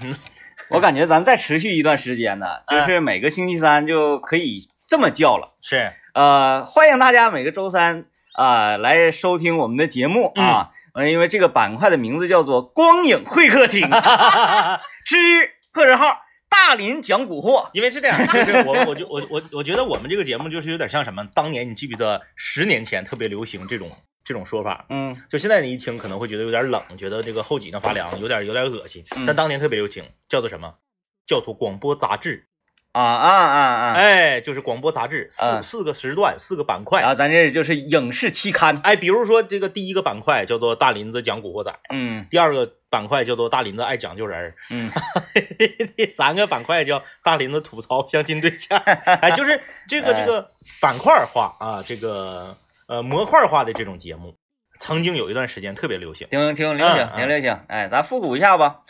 [0.70, 5.54] 我感觉咱再持续一段时间呢，就是每个星期三就可以这么叫了。
[5.60, 10.70] 是，呃，欢迎大家每个周三啊、来收听我们的节目啊。
[10.94, 13.82] 呃，因为这个板块的名字叫做“光影会客厅”
[15.04, 16.20] 之破折号
[16.54, 17.68] 大林讲古惑。
[17.72, 21.26] 因为是这样，就是我我就我我我觉得我们这个节目就是有点像什么？
[21.34, 23.90] 当年你记不记得十年前特别流行这种
[24.24, 24.86] 这种说法？
[24.88, 29.02] 嗯就现在你一听可能会觉得有点冷，觉得这个后脊梁发凉，有点有点恶心。
[29.16, 30.74] 嗯但当年特别流行，叫做什么？
[31.26, 32.46] 叫做广播杂志。
[32.92, 33.92] 啊啊啊啊！
[33.94, 37.02] 哎，就是广播杂志，嗯四四个时段，四个板块。
[37.02, 38.80] 啊咱这就是影视期刊。
[38.84, 44.88] 哎，比如说这个第一个板块叫做大林子讲古惑仔，嗯第二个板块叫做大林子爱讲究人儿，嗯
[45.98, 48.78] 第三个板块叫大林子吐槽相亲对象，
[49.20, 50.48] 哎，就是这个这个
[50.80, 54.36] 板块化啊，这个呃模块化的这种节目，
[54.78, 56.28] 曾经有一段时间特别流行。
[56.30, 57.58] 挺挺流行挺流行。
[57.66, 58.82] 哎，咱复古一下吧。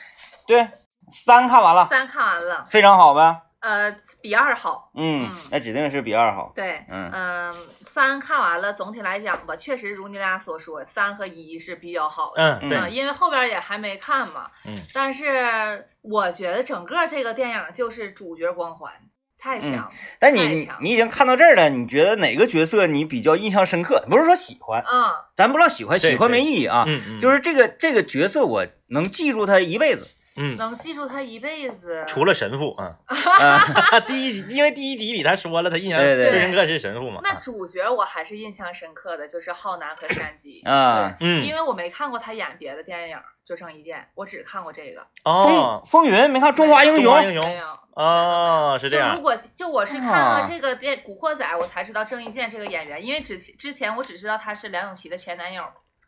[0.46, 0.68] 对，
[1.10, 3.40] 三看完了，三看完了，非常好呗。
[3.64, 4.90] 呃，比二好。
[4.94, 6.52] 嗯嗯，那指定是比二好。
[6.54, 12.60] 对，嗯嗯，三看完了，总体来讲吧，确实如你俩所说，三和一是比较好的。
[12.62, 14.50] 嗯，对，嗯，因为后边也还没看嘛。
[14.66, 14.76] 嗯。
[14.92, 18.92] 但是我觉得整个这个电影就是主角光环
[19.38, 19.90] 太强了。
[20.18, 24.04] 但你太强你已经看到这儿了，你觉得哪个角色你比较印象深刻？
[24.10, 26.84] 不是说喜欢，嗯，咱不知道喜欢，喜欢没意义啊。
[26.86, 30.06] 嗯嗯，就是这个这个角色，我能记住他一辈子。
[30.36, 32.04] 嗯，能记住他一辈子。
[32.08, 32.94] 除了神父，嗯，
[33.40, 37.20] 啊，第一集因为第一集里他说了，他印象最深刻是神父嘛。
[37.22, 40.60] 那主角我还是印象深刻的，就是浩南和山鸡。
[40.62, 45.06] 啊嗯因为我没看过他演别的电影，就剩一件，我只看过这个。
[45.24, 47.66] 哦风，风云没看《中华英雄》英雄没有。
[47.94, 49.10] 哦，是这样。
[49.10, 55.62] 就如果就我是看啊了这个电《古惑仔》，我才知道郑伊健这个演员，因为之前之前我只知道他是梁咏琪的前男友，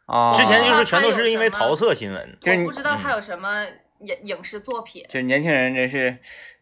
[0.07, 3.65] 啊，之前就哦是全都是因为桃色新闻，我不知道他有什么
[4.01, 5.05] 影影视作品。
[5.09, 6.19] 就是年轻人真是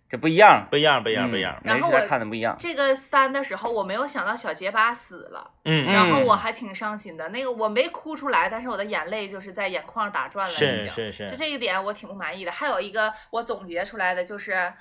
[0.09, 1.61] 这不一样，不一样，不一样，不一样。
[1.65, 2.55] 然后我看的不一样。
[2.59, 7.29] 这个三的时候，我没有想到小结巴死了，嗯，然后我还挺伤心的。
[7.31, 10.91] 那个我没哭出来，但是我的眼泪就是在眼眶打转了，已是经。
[10.91, 12.53] 是是就，这一点我挺不满意的。
[12.53, 14.73] 还有一个我总结出来的就是，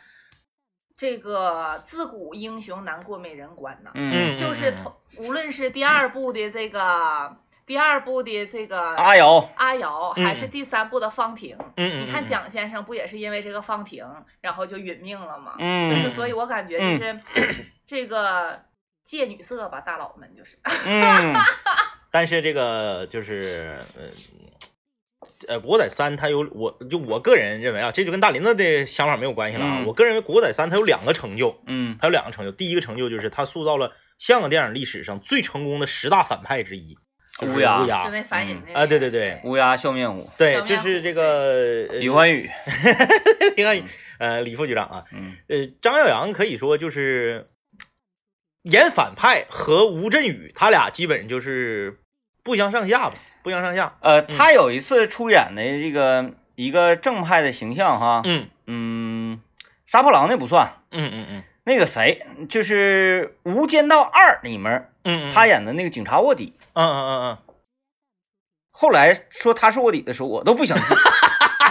[0.95, 7.35] 这个自古英雄难过美人关呐，嗯，就是从无论是第二部的这个
[7.65, 14.05] 第二部的这个阿瑶，阿瑶，嗯还是第三部的方婷，嗯嗯，你看嗯蒋先生不也是因为这个方婷，
[14.41, 15.55] 然后就殒命了吗？
[15.59, 17.19] 嗯，就是所以我感觉就是
[17.85, 18.61] 这个
[19.03, 20.57] 借女色吧，大佬们就是。
[20.85, 21.33] 嗯
[22.11, 24.03] 但是这个就是呃。
[25.45, 29.79] 呃，古惑仔三它有，我就我个人认为啊，这就跟大林子的想法没有关系了啊。
[29.79, 32.51] 嗯我个人认为古惑仔三它有两个成就，嗯它有两个成就。
[32.53, 37.81] 第一个成就就是它塑造了香港电影历史上最成功的十大反派之一，就是乌鸦。
[37.83, 38.03] 乌鸦。
[38.05, 39.39] 就那反隐那啊，对对对。
[39.43, 42.49] 乌鸦笑面虎，对，就是这个呃李欢宇，
[43.57, 43.83] 李欢宇，
[44.19, 45.35] 呃，李副局长啊，嗯。
[45.47, 47.49] 呃，张耀扬可以说就是
[48.63, 51.99] 演反派和吴镇宇，他俩基本就是
[52.43, 53.97] 不相上下吧，不相上下。
[54.01, 58.47] 呃，他有一次出演的这个一个正派的形象哈，嗯。
[58.65, 59.41] 嗯，
[59.85, 61.43] 杀破狼那不算，嗯嗯嗯。
[61.65, 67.37] 那个谁，就是《无间道二》里面嗯，他演的那个警察卧底，嗯嗯嗯嗯。
[68.71, 70.87] 后来说他是卧底的时候，我都不相信，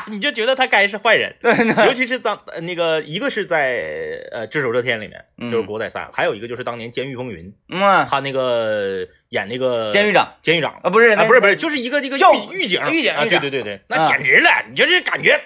[0.08, 1.52] 嗯， 你就觉得他该是坏人，对，
[1.86, 5.50] 尤其是当呃那个一个是在呃《只手遮天》里面，嗯。
[5.50, 15.40] 就是国仔三，还有一个就是当年《监狱风云》，嗯啊，他那个演那个监狱长监狱长啊，不是啊，那不是不是，就是一个这个教狱狱警啊，狱警啊对对对对，那啊简直了，你就是感觉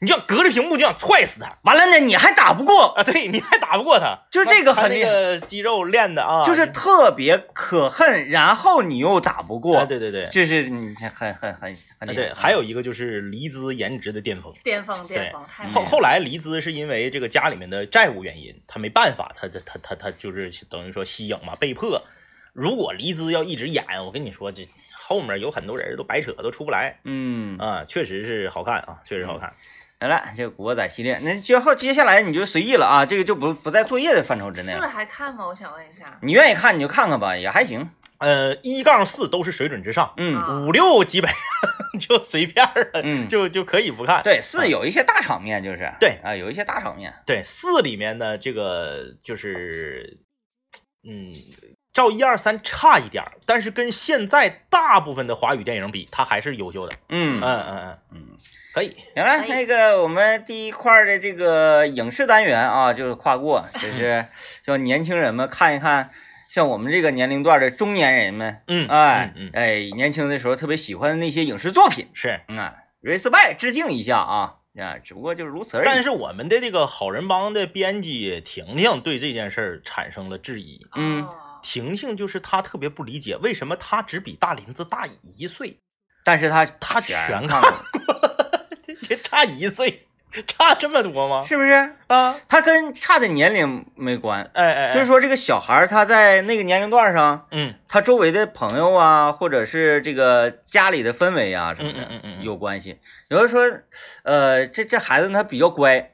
[0.00, 1.58] 你就想隔着屏幕就想踹死他。
[1.62, 14.52] 完了呢，你还打不过，啊，对，你还打不过他，就这个很厉害个肌肉练的啊，就是特别可恨，然后你又打不过，啊，对对对，就是你这很很很很啊厉害对，还有一个就是黎姿颜值的巅峰。
[14.62, 22.02] 巅峰巅峰，太后后来黎姿是因为这个家里面的债务原因，他没办法，他他他他他就是等于说息影嘛，被迫。
[22.52, 29.52] 如果黎姿要一直演，我跟你说，这后面有很多人都白扯，都出不来嗯，啊，确实是好看啊，确实好看。
[30.00, 34.88] 来了，这个古惑仔系列，那最后接下来你就随意了啊，这个就不不在作业的范畴之内四了。
[34.88, 35.46] 还看吗？
[35.46, 36.04] 我想问一下。
[36.22, 37.90] 你愿意看你就看看吧，也还行。
[38.18, 44.22] 呃，一杠四都是水准之上，嗯啊五六基本上就随便了，嗯，就就可以不看。
[44.22, 47.14] 对，四有一些大场面，就是对啊，有一些大场面。
[47.26, 50.18] 对，四里面的这个就是，
[51.08, 51.32] 嗯，
[51.98, 56.94] 照一二三差一点儿，但是跟现在大部分的华语电影比，它还是优秀的。
[57.08, 58.26] 嗯嗯嗯嗯，嗯，
[58.72, 58.96] 可以。
[59.16, 64.24] 行了，那个我们第一块儿的这个影视单元啊，就是跨过， 就是
[64.64, 66.10] 叫年轻人们看一看，
[66.48, 74.54] 像我们这个年龄段的中年人们，嗯，哎嗯嗯，哎，年轻的时候特别喜欢的那些影视作品，是嗯啊，respect 致敬一下啊。
[74.78, 75.84] 啊，只不过就是如此而已。
[75.84, 80.86] 但是我们的这个好人帮的编辑婷婷对这件事儿产生了质疑。
[80.94, 85.78] 嗯哦婷婷就是她特别不理解，为什么她只比大林子大一岁，
[86.24, 87.72] 但是她她全全看过，
[89.08, 90.06] 这差一岁，
[90.46, 91.42] 差这么多吗？
[91.44, 91.94] 是不是？
[92.08, 102.98] 啊，他跟差的年龄没关，哎哎，哎就是，说这个小孩他在那个年龄段上，嗯他周围的朋友啊，或者是这个家里的氛围啊什么的，嗯嗯嗯嗯有关系。
[103.28, 103.62] 有人说，
[104.24, 106.12] 呃，这这孩子他比较乖，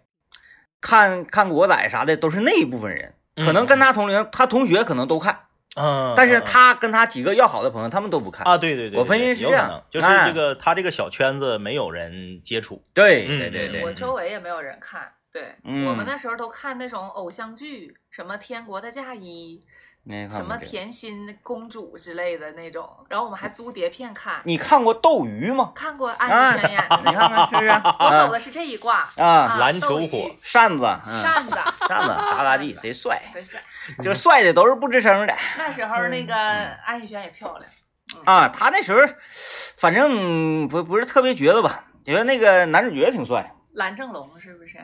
[0.81, 5.41] 看看国仔啥的都是那一部分人，可能跟他同龄，他同学可能都看，
[5.77, 8.47] 嗯，但是他跟他几个要好的朋友他们都不看。
[8.47, 15.13] 啊，对对对，我分析是这样就是哎这个他这个小圈子没有人接触，对嗯对对对，我周围也没有人看。
[15.33, 19.61] 对，嗯我们那时候都看那种偶像剧，什么《天国的嫁衣》，
[20.31, 24.43] 什么甜心公主之类的那种，然后我们还租碟片看。
[24.45, 25.73] 你看过斗鱼吗？
[25.75, 27.71] 看过安啊以轩演的你看看是不是？
[27.71, 31.57] 我走啊的是这一挂啊，篮球火扇子，嗯，扇子，
[31.89, 33.19] 扇子，嘎嘎地，贼帅。
[33.33, 33.63] 贼帅
[33.99, 37.71] 这个帅的都是不吱声的那时候那个安以轩也漂亮，
[38.25, 38.49] 啊。
[38.49, 39.15] 他那时候，
[39.77, 43.55] 反正不不是特别觉得吧，觉得那个男主角挺帅。
[43.73, 44.79] 蓝正龙是不是？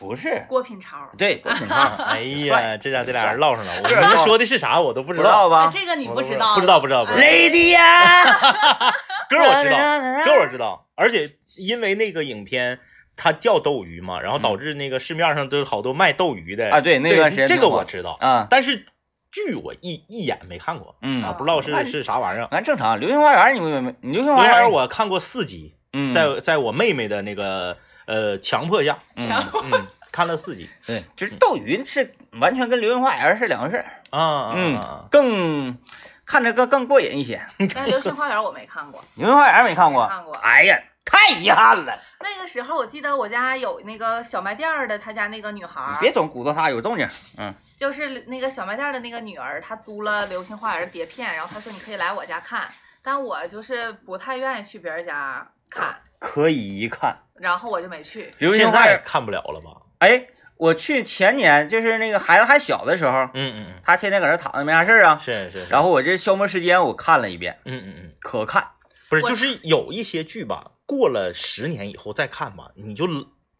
[0.00, 0.96] 不是，郭品超。
[1.16, 1.74] 对，郭品超。
[2.02, 5.70] 哎呀，这俩这俩人唠上了，我是你们说的是啥我都不不知道，啊，知道吧？
[5.72, 6.54] 这个你不知道？
[6.56, 8.24] 不知道不知道不知道哎 Lady 呀，
[9.30, 12.80] 歌我知道， 歌我知道，而且因为那个影片。
[13.22, 18.86] 它叫斗鱼嘛，然后导致那个市面上都有好多卖斗鱼的啊对那段时间这个我知道，啊，但是
[19.30, 22.46] 剧我一一眼没看过嗯啊，不知道是是啥玩意儿。
[22.48, 22.98] 反正正常。
[22.98, 23.94] 流星花园你没没？
[24.00, 27.76] 你流星花园我看过四集，嗯，在在我妹妹的那个
[28.10, 29.40] 呃强迫下，嗯强
[29.70, 33.86] 嗯，看了四集对，就是斗鱼是完全跟流星花园是两回事儿。
[34.10, 35.78] 啊啊嗯啊，更
[36.26, 37.40] 看着更更过瘾一些。
[37.58, 39.00] 但是《流星花园》我没看过。
[39.14, 40.08] 流星花园没看过？
[40.08, 41.96] 看过哎呀，太遗憾了！
[42.18, 47.08] 那个时候我记得我家有那个小卖店的，他家那个女孩儿，别总鼓捣他有动静。
[47.38, 52.68] 嗯，就是那个小卖店的那个女儿，她租了《流星花园》碟片，然后她说你可以来我家看，
[53.02, 57.16] 但我就是不太愿意去别人家看，可以一看。
[57.34, 58.32] 然后我就没去。
[58.38, 59.70] 现，在看不了了吧？
[59.98, 60.26] 哎，
[60.56, 68.68] 我去前年就是那个孩子还小的时候，嗯嗯嗯，他天天搁那躺着没啥事儿啊，是是，是然后我这消磨时间我看了一遍，嗯嗯嗯，可看。
[69.08, 73.08] 不是，就是有一些剧吧，过了十年以后再看吧，你就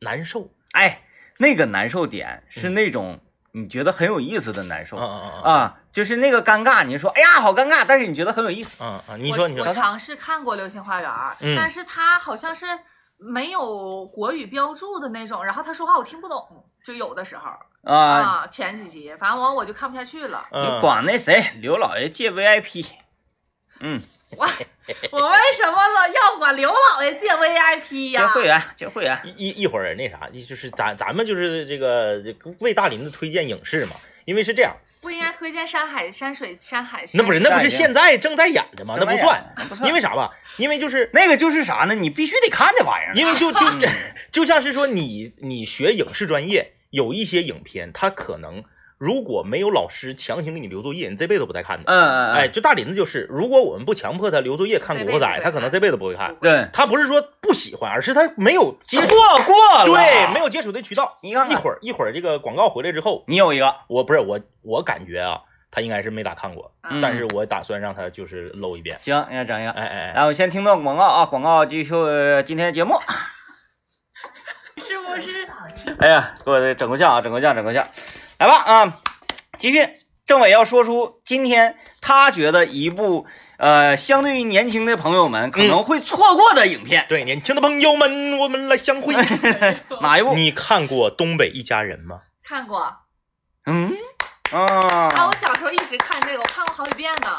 [0.01, 0.51] 难受。
[0.73, 1.01] 哎，
[1.39, 3.19] 那个难受点是那种
[3.53, 8.77] 你觉得很有意思的难受嗯嗯嗯嗯啊，就是那个尴尬，你说哎呀好尴尬，但是你觉得很有意思。
[8.83, 11.11] 嗯嗯，你说你说，我尝试看过《流星花园》
[11.41, 12.67] 嗯但是它好像是
[13.19, 17.51] 没有国语标注的那种，然后他说话我听不懂，就有的时候
[17.83, 20.47] 啊，啊，前几集，反正我我就看不下去了。
[20.53, 22.87] 嗯你管那谁刘老爷借 VIP，
[23.81, 24.01] 嗯，
[24.37, 24.47] 我
[25.11, 28.29] 我为什么老要管刘老爷借 VIP 呀借呀？
[28.29, 29.21] 会员，借会员。
[29.25, 37.05] 一一一会儿那啥，就是咱咱们就是这个这个为大林子推荐影视嘛，因为是这样，不应该推荐山海山水山海？
[37.15, 38.97] 那不是那不是现在正在演的吗？
[39.01, 40.31] 那不算，那不算，因为啥吧？
[40.59, 41.95] 因为就是那个就是啥呢？
[41.95, 43.15] 你必须得看那玩意儿。
[43.15, 43.81] 因为就就嗯
[44.31, 48.63] 就像是说你你学影视专业，有一些影片它可能
[49.01, 51.85] 如果没有老师强行给你留作业，你这辈子不带看的。
[51.87, 56.37] 嗯嗯，哎，，就大林子就是，如果我们不强迫他留作业看《古惑仔》，他可能这辈子不会看。
[56.43, 59.17] 对，他不是说不喜欢，而是他没有接触，错
[59.47, 61.17] 过了，对，没有接触的渠道。
[61.23, 65.41] 你看看一会儿一会儿这个广告回来之后，你有一个，我不是我我感觉啊，
[65.71, 68.99] 他应该是没咋看过，嗯但是我打算让他就是搂一遍。
[69.01, 69.71] 行，你看整一个。
[69.71, 73.01] 哎哎哎，然后先听段广告啊，广告继续呃今天的节目。
[74.77, 75.49] 是不是？
[75.99, 77.87] 哎呀，给我整个像啊，整个像，整个像，
[78.41, 78.99] 来吧啊，
[79.59, 79.87] 继续。
[80.25, 83.27] 政委要说出今天他觉得一部
[83.59, 89.13] 呃，相对于年轻的朋友们可能会错过的影片，对年轻的朋友们，我们来相会。
[90.01, 90.33] 哪一部？
[90.35, 92.23] 你看过《东北一家人》吗？
[92.43, 92.97] 看过啊？
[93.67, 93.95] 嗯
[94.53, 97.37] 啊我，小时候一直看这个，我看过好几遍呢。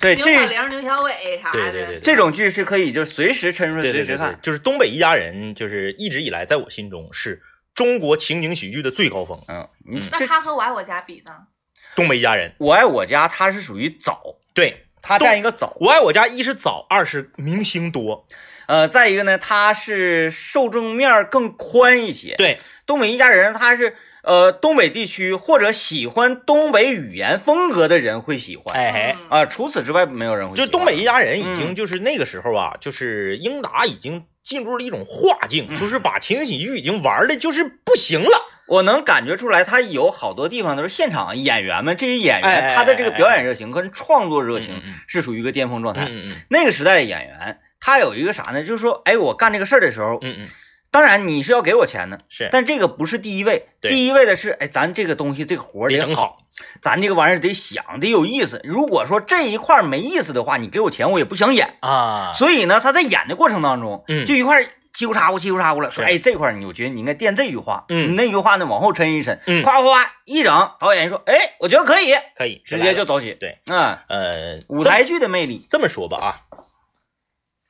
[0.00, 1.58] 对刘小玲、刘小伟啥的。
[1.58, 4.38] 对对对对这种剧是可以就随时抻出来，对对对对随时看，。
[4.40, 7.42] 就是《东北一家人》，就是一直以来在我心中是
[7.76, 9.40] 中国情景喜剧的最高峰。
[9.46, 9.68] 嗯，
[10.10, 11.46] 那他和我爱我家比呢？
[11.94, 14.20] 东北一家人，我爱我家，他是属于早，
[14.52, 15.76] 对他占一个早。
[15.78, 18.26] 我爱我家，一是早，二是明星多。
[18.66, 22.34] 呃，再一个呢，他是受众面更宽一些。
[22.36, 28.76] 对，东北一家人，他是呃东北地区或者喜欢东北语言风格的人会喜欢。
[28.76, 30.66] 哎啊，除此之外没有人会喜欢。
[30.66, 38.30] 就东北一家人已嗯经就是那个时候啊，就是英达已经进入了一种化境，嗯 就是把情景喜剧已经玩的就是不行了。
[38.66, 46.04] 我能感觉出来，他有好多地方都是现场演员们，这些演员他的这个表演热情跟创作热情是属于一个巅峰状态。
[46.08, 48.64] 嗯嗯那个时代的演员，他有一个啥呢？
[48.64, 50.48] 就是说，哎，我干这个事儿的时候，嗯嗯
[50.90, 52.48] 当然你是要给我钱的，是。
[52.50, 53.90] 但这个不是第一位，对。
[53.90, 56.38] 第一位的是，哎，咱这个东西这个活儿得好，得整好，
[56.80, 58.60] 咱这个玩意儿得想得有意思。
[58.64, 61.74] 如果说这一块儿没意思的话，你给我钱我也不想演。
[61.80, 64.24] 啊，所以呢，他在演的过程当中，嗯。
[64.24, 68.12] 就一块儿叽咕喳咕叽咕喳咕了，说，对哎，这块儿你我觉得你应该垫这句话，嗯。
[68.12, 69.62] 你那句话呢往后抻一抻，嗯。
[69.62, 73.34] 夸夸夸一整，导演说，哎，我觉得可以，可以直接就走起。
[73.34, 76.28] 对，嗯，呃，舞台剧的魅力，这么说吧啊，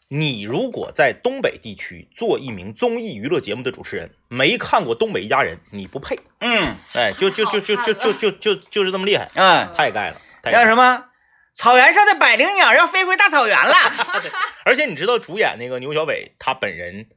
[0.08, 6.18] 你如果在东北地区做一名综艺娱乐节目的主持人，没看过《东北一家人》，你不配。
[6.40, 10.20] 嗯哎，就就就就就就就就就是这么厉害，嗯，太盖了。
[10.44, 11.06] 叫什么？
[11.54, 13.74] 草原上的百灵鸟要飞回大草原了。
[14.64, 17.08] 而且你知道主演那个牛小伟，他本人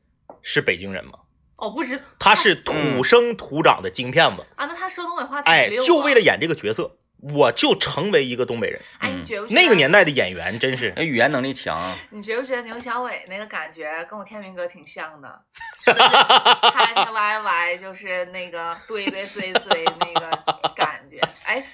[0.41, 1.11] 是北京人吗？
[1.57, 8.81] 哦不知他是土生土长的京片子，啊，那他说东北话挺哎，就为了演这个角色，我就成为一个东北人。
[8.99, 15.41] 哎，嗯你觉不觉得那个年代的演员真是那，语言能力强， 你觉不觉得牛小伟那个感觉跟我天明哥挺像的？
[15.85, 20.29] 就是开开歪歪，就是那个堆堆碎碎那个
[20.75, 21.19] 感觉。
[21.43, 21.65] 哎，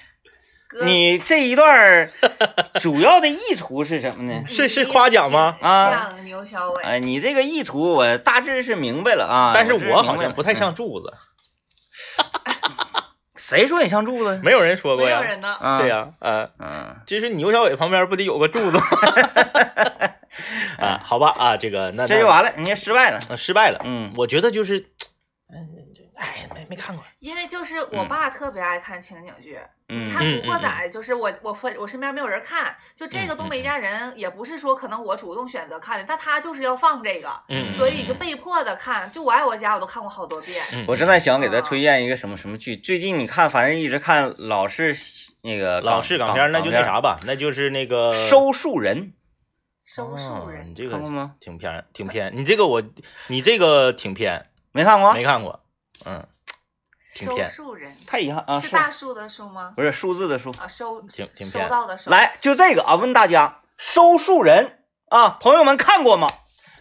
[0.68, 2.10] 哥，你这一段儿
[2.80, 4.42] 主要的意图是什么呢？
[4.48, 11.12] 是是夸奖吗啊像牛小伟，哎，你这个意图我大致是明白了啊，但是我好像不太像柱子，
[13.48, 14.40] 谁说你像柱子？
[14.42, 15.18] 没有人说过呀。
[15.20, 15.54] 有人呢。
[15.60, 18.82] 啊，对，呀，呃，嗯，其实牛小伟旁边不得有个柱子吗？
[20.82, 23.20] 啊，好吧啊，这个那，这就完了，你也失败了。
[23.28, 23.80] 呃失败了。
[23.84, 24.80] 嗯我觉得就是，
[25.54, 25.68] 嗯，
[26.16, 27.04] 哎，没没看过。
[27.18, 29.58] 因为就是我爸特别爱看情景剧，
[29.88, 39.10] 嗯看《嗯古惑仔》，就是我我分我身边没有人看，就这个嗯《东北一家人》也不是说可能我主动选择看的，但他就是要放这个，嗯，所以就被迫的看。
[39.10, 40.64] 就《我爱我家》，我都看过好多遍。
[40.72, 44.94] 嗯我正在想给他推荐一个什么什么剧，最近你看，反正一直看老式
[45.42, 49.12] 那个老式港片，那就那啥吧，那就是那个收树人，
[49.84, 51.34] 收树哦人你，这个看过吗？
[51.40, 52.32] 挺偏，挺偏。
[52.34, 52.82] 你这个我，
[53.28, 55.12] 你这个挺偏，没看过？
[55.12, 55.60] 没看过。
[56.04, 56.26] 嗯，
[57.14, 58.60] 挺收偏，树人太遗憾啊！
[58.60, 59.72] 是大树的树吗？
[59.74, 60.50] 不是数字的数。
[60.52, 61.58] 啊，收挺挺收。
[61.68, 66.28] 到的收。，来，就这个啊，问大家，收树人啊，朋友们看过吗？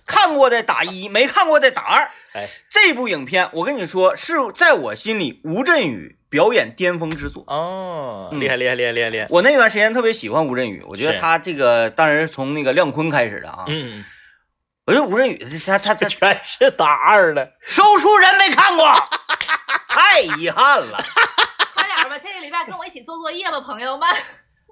[0.05, 2.11] 看过的打一，没看过的打二。
[2.33, 7.43] 哎，这部影片我跟你说，是在我心里吴镇宇表演巅峰之作。
[7.47, 9.25] 哦，嗯厉害厉害厉害厉害厉害。
[9.31, 13.65] 我那段时间特别喜欢吴镇宇，我觉得他这个当然是从那个亮坤开始的啊。
[13.67, 14.05] 嗯，
[14.85, 17.51] 我觉得吴镇宇他 他他全是大二的。
[17.65, 18.85] 收书人没看过，
[19.89, 21.03] 太遗憾了。
[21.73, 24.07] 快点吧，这个礼拜跟我一起做作业吧，朋友们。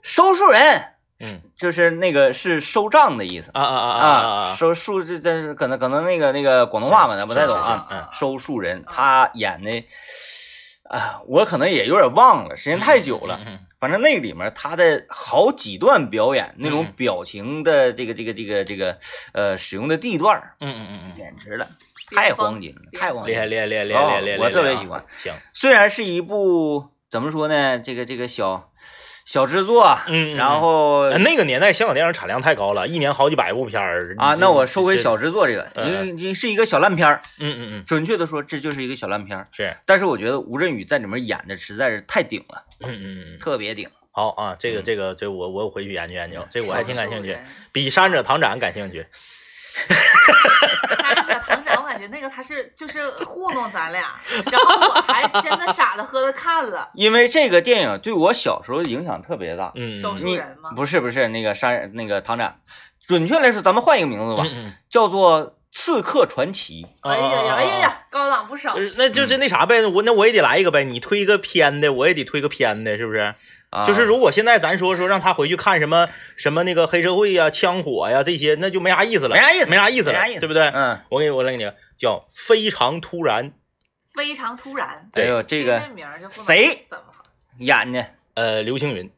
[0.01, 0.89] 收书人
[1.21, 4.07] 嗯就是那个是收账的意思啊啊啊啊
[4.51, 4.55] 啊！
[4.55, 8.09] 收数这这可能可能那个那个广东话嘛，咱不太懂啊。
[8.11, 9.71] 收书人他演的
[10.89, 13.39] 啊，我可能也有点忘了，时间太久了。
[13.45, 13.59] 嗯。
[13.83, 18.97] 反正那里面他的好几段表演，那种嗯表情的这个这个这个这个
[19.33, 21.67] 呃使用的地段儿，嗯嗯嗯嗯简直了，
[22.15, 24.37] 太黄金了，太黄金厉害厉害厉害厉害厉害！
[24.37, 25.03] 哦我特别喜欢。
[25.17, 28.71] 行，虽然是一部怎么说呢，这个这个小
[29.25, 37.21] 小制作，嗯，嗯然后呃那个年代香港电影产量太高了，一年好几百部片儿啊，那我收回小制作这个，嗯因为是一个小烂片儿。
[37.39, 39.45] 嗯嗯嗯，准确的说，这就是一个小烂片儿。
[39.51, 43.89] 是，但是我觉得吴镇宇在里面演的实在是太顶了，嗯嗯嗯，特别顶。
[44.11, 47.37] 好啊，这个嗯这个这我我回去研究研究，这我还挺感兴趣。
[47.71, 49.05] 比山者唐展感兴趣。
[50.87, 54.01] 三者唐展，我感觉那个他是就是糊弄咱俩，
[54.51, 56.89] 然后我还真的傻的呵的看了。
[56.93, 59.71] 因为这个电影对我小时候影响特别大。
[59.75, 60.71] 嗯，收嗯你树人吗？
[60.75, 62.59] 不是不是那个山那个唐展，
[63.07, 65.41] 准确来说，咱们换一个名字吧，嗯嗯，叫做
[65.75, 66.85] 《刺客传奇》。
[67.09, 68.75] 哎呀呀，哎呀啊，呀，高档不少。
[68.75, 68.81] 就。
[68.83, 73.33] 是那就是那啥呗，我那我也得来一个呗，你推一个偏的，我也得推个偏的，是不是？
[73.71, 73.83] 啊。
[73.83, 80.39] 就是如果现在咱说说让他回去看什么什么那个黑社会呀、枪火呀这些，那就没啥意思了，没啥意思没啥意思了，没啥意思。
[80.41, 80.63] 对不对？
[80.67, 83.51] 嗯，我给你，我来给你叫非常突然，
[84.13, 86.85] 非常突然，哎呦，这个名儿就不谁？
[86.87, 87.05] 怎么？
[87.57, 88.05] 演的？
[88.35, 89.11] 呃，刘青云，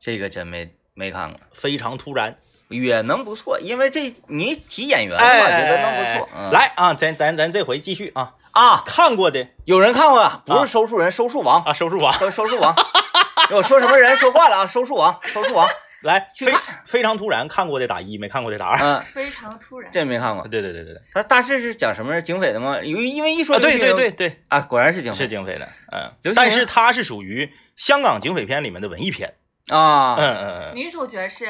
[0.00, 6.28] 这个真没没看过，非常突然，也能不错，因为这你一提演员嘛哎，觉得能不错。
[6.38, 10.42] 嗯来啊，咱咱咱这回继续啊，啊，看过的有人看过啊？
[10.46, 12.74] 不啊是收树人，收树王，啊，收数王， 收收树王。
[13.50, 14.66] 我说什么人说话了啊？
[14.66, 15.68] 收树王， 收树王。
[16.02, 16.52] 来，非
[16.84, 18.78] 非常突然，看过的打一，没看过的打二。
[18.78, 19.90] 嗯，非常突然。
[19.90, 20.46] 这没看过。
[20.46, 22.78] 对对对对对，他大致是讲什么警匪的吗？
[22.82, 29.32] 因为因为一说啊，对对对对，啊，果然是警匪是警匪的，嗯，但是他是属于香港警匪片里面的文艺片，
[29.70, 30.14] 啊。
[30.16, 31.46] 嗯嗯嗯，女主角是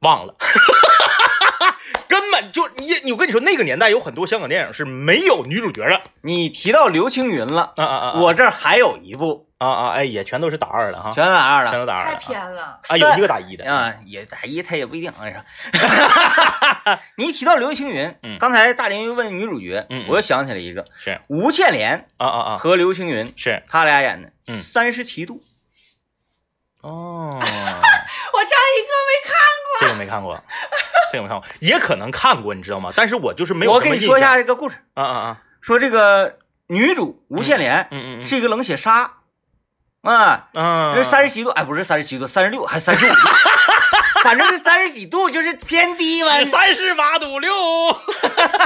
[0.00, 0.34] 忘了，
[2.08, 6.02] 根本就你你我跟你说，那个年代有很多香港电影是没有女主角的。
[6.22, 8.20] 你提到刘青云了，啊啊啊！
[8.20, 9.44] 我这儿还有一部。
[9.58, 11.70] 啊啊哎，也全都是打二的哈，全打二的。
[11.70, 12.78] 全都打二太的偏了。
[12.88, 13.64] 啊，有一个打一的。
[13.64, 15.24] 啊，也打一他也不一定啊。
[17.16, 18.36] 你一提到刘青云，嗯。
[18.38, 20.08] 刚才大林又问女主角，嗯嗯。
[20.10, 21.18] 我又想起来一个是。
[21.28, 22.56] 吴倩莲啊啊啊。
[22.58, 23.62] 和刘青云，是。
[23.70, 25.42] 他俩演的嗯《三十七度。
[26.82, 29.34] 哦，我张一哥没看
[29.80, 30.40] 这个没看过，
[31.12, 32.92] 这个没看过，也可能看过，你知道吗？
[32.96, 33.52] 但是我就是》。
[33.56, 39.12] 没有我跟你说一下这个故事，啊啊啊，说这个女主吴倩莲嗯嗯嗯，是一个冷血杀
[40.02, 43.16] 啊，啊，这三十七度，哎，不是三十七度，三十六还三十五度，
[44.22, 47.52] 反正是三十几度，就是偏低吧，三十八度六，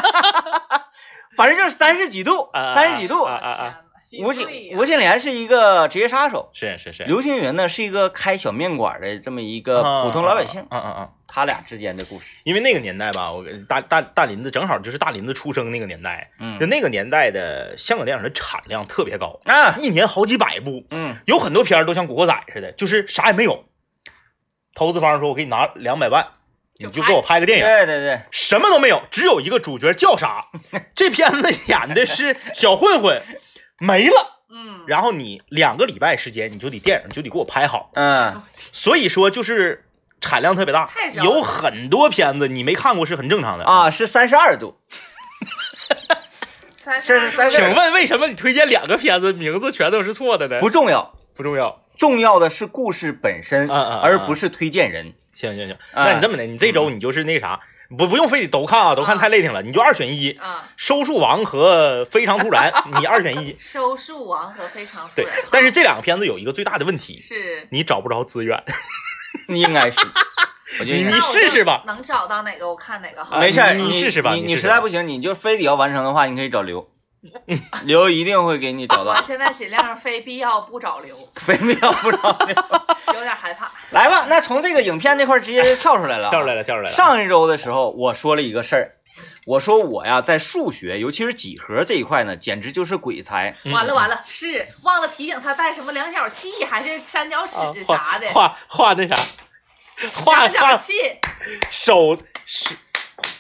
[1.37, 3.25] 反正就是三十几度，啊三十几度。
[3.25, 3.81] 啊啊啊
[4.23, 11.13] 吴倩心碎呀吴敬琏是一个职业杀手，是是是，刘青云呢是一个开小面馆的这么一个普通老百姓，嗯嗯嗯。
[11.33, 12.39] 他俩之间的故事。
[12.43, 23.65] 因为那个年代吧，我大大大林子正好就是大林子出生那个年代，嗯就那个年代的香港电影的产量特别高，啊，一年好几百部，嗯有很多片儿都像《古惑仔》似的，就是啥也没有。
[24.75, 26.27] 投资方说：“我给你拿两百万，
[26.79, 30.47] 你就给我拍个电影，对对对，什么都没有，只有一个主角叫啥。
[30.95, 33.21] 这片子演的是小混混，
[33.81, 34.37] 没了。
[34.53, 37.91] 嗯，然后你两个礼拜时间，你就得电影就得给我拍好。
[37.95, 39.85] 嗯，所以说就是
[40.21, 40.91] 产量特别大
[41.23, 43.65] 有很多片子你没看过是很正常的。
[43.65, 44.77] 啊是三十二度，
[46.85, 50.59] 三这是三十请问为什么你推荐两个片子名字全都是错的呢？
[50.61, 51.83] 不重要，不重要。
[51.97, 55.15] 重要的是故事本身，嗯嗯嗯而不是推荐人。
[55.33, 57.61] 行行行，哎那你这么的，你这周你就是那啥，
[57.97, 63.55] 不不用非得都看啊，都看太累挺了，你就二选一，啊，收束王和非常突然，你二选一。
[63.59, 68.63] 收束王和非常突对，但是这两个片子有一个最大的问题，是你找不着资源。
[69.47, 69.99] 应该是，
[70.81, 73.39] 我觉得你你试试吧能找到哪个我看哪个好。
[73.39, 76.90] 没事，你试试吧你你实在不行，你就非得要完成的话，你可以找刘，
[77.85, 79.13] 刘一定会给你找到。
[79.13, 82.57] 我， 现在尽量非必要不找刘，非必要不找刘。
[83.15, 83.71] 有点害怕。
[83.91, 86.29] 来吧，那从这个影片那块直接就跳出来了。
[86.29, 86.97] 啊，跳出来了，跳出来了。
[86.97, 88.97] 上一周的时候，我说了一个事儿，
[89.47, 93.55] 我说我呀在数学，尤其是几何这一块呢，简直就是鬼才。
[93.65, 93.73] 嗯。
[93.73, 99.17] 完了完了，是忘了提醒他带什么量角器还是三角尺啊啥的，画画那啥，
[100.25, 100.93] 画量角画器
[101.71, 102.75] 手是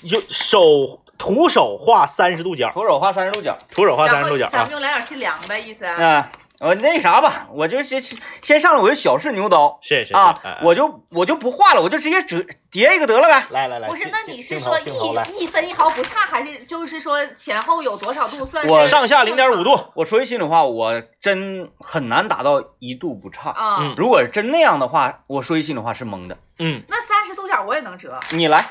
[0.03, 3.55] 有手徒手画三十度角，徒手画三十度角。
[3.71, 4.51] 徒手画三十度角啊。
[4.51, 5.85] 咱们用量角器量呗，意思。
[5.85, 6.31] 啊，
[6.61, 8.03] 我那啥吧，我就先
[8.41, 9.79] 先上来，我就小试牛刀。
[9.83, 13.47] 是是是啊我就我就不画了，我就直接折叠一个得了呗。
[13.51, 23.51] 来来来，不是，那你是说一一分一毫不差，还是就是说前后有多少度算我是上下零点五度，我说句心里话，我真很难达到一度不差。
[23.51, 23.77] 啊？
[23.83, 23.95] 嗯。
[23.99, 26.39] 如果真那样的话，我说句心里话是蒙的。
[26.61, 28.71] 嗯，那三十度角我也能折，你来，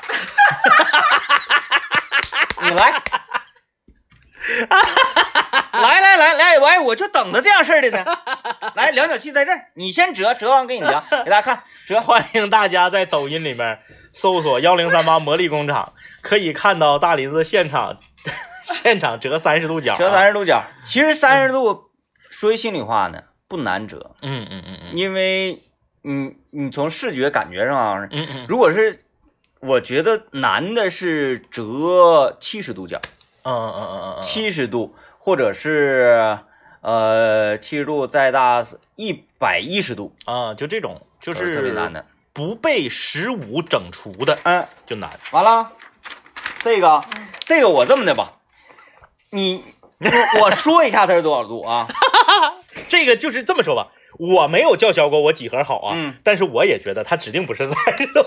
[2.62, 2.92] 你来，
[5.72, 8.04] 来来来来，我我就等着这样事儿的呢。
[8.74, 11.62] 来，量角器在这儿，你先折，折完给你量，给大家看。
[11.86, 13.80] 折 欢迎大家在抖音里面
[14.12, 15.92] 搜索幺零三八魔力工厂，
[16.22, 17.96] 可以看到大林子现场
[18.64, 21.90] 现场折三十度角啊，折三十度角，其实三十度，
[22.30, 24.96] 说句心里话呢，不难折，嗯嗯嗯嗯。
[24.96, 25.62] 因为
[26.02, 28.46] 你你从视觉感觉上，嗯嗯。
[28.48, 29.04] 如果是
[29.60, 32.98] 我觉得难的是折七十度角，
[33.42, 36.38] 嗯嗯嗯嗯嗯，七十度，或者是
[36.80, 38.64] 呃七十度再大
[38.96, 42.06] 一百一十度，啊，就这种就是是特别难的。
[42.32, 45.20] 不被十五整除的嗯，就难。
[45.32, 45.72] 完了，
[46.60, 48.38] 这个嗯这个我这么的吧，
[49.30, 49.62] 你
[49.98, 51.86] 我我说一下它是多少度啊？
[52.88, 58.20] 这个就是这么说吧，我没有叫嚣过我几何好啊，嗯但是我也觉得它指定不是三十度。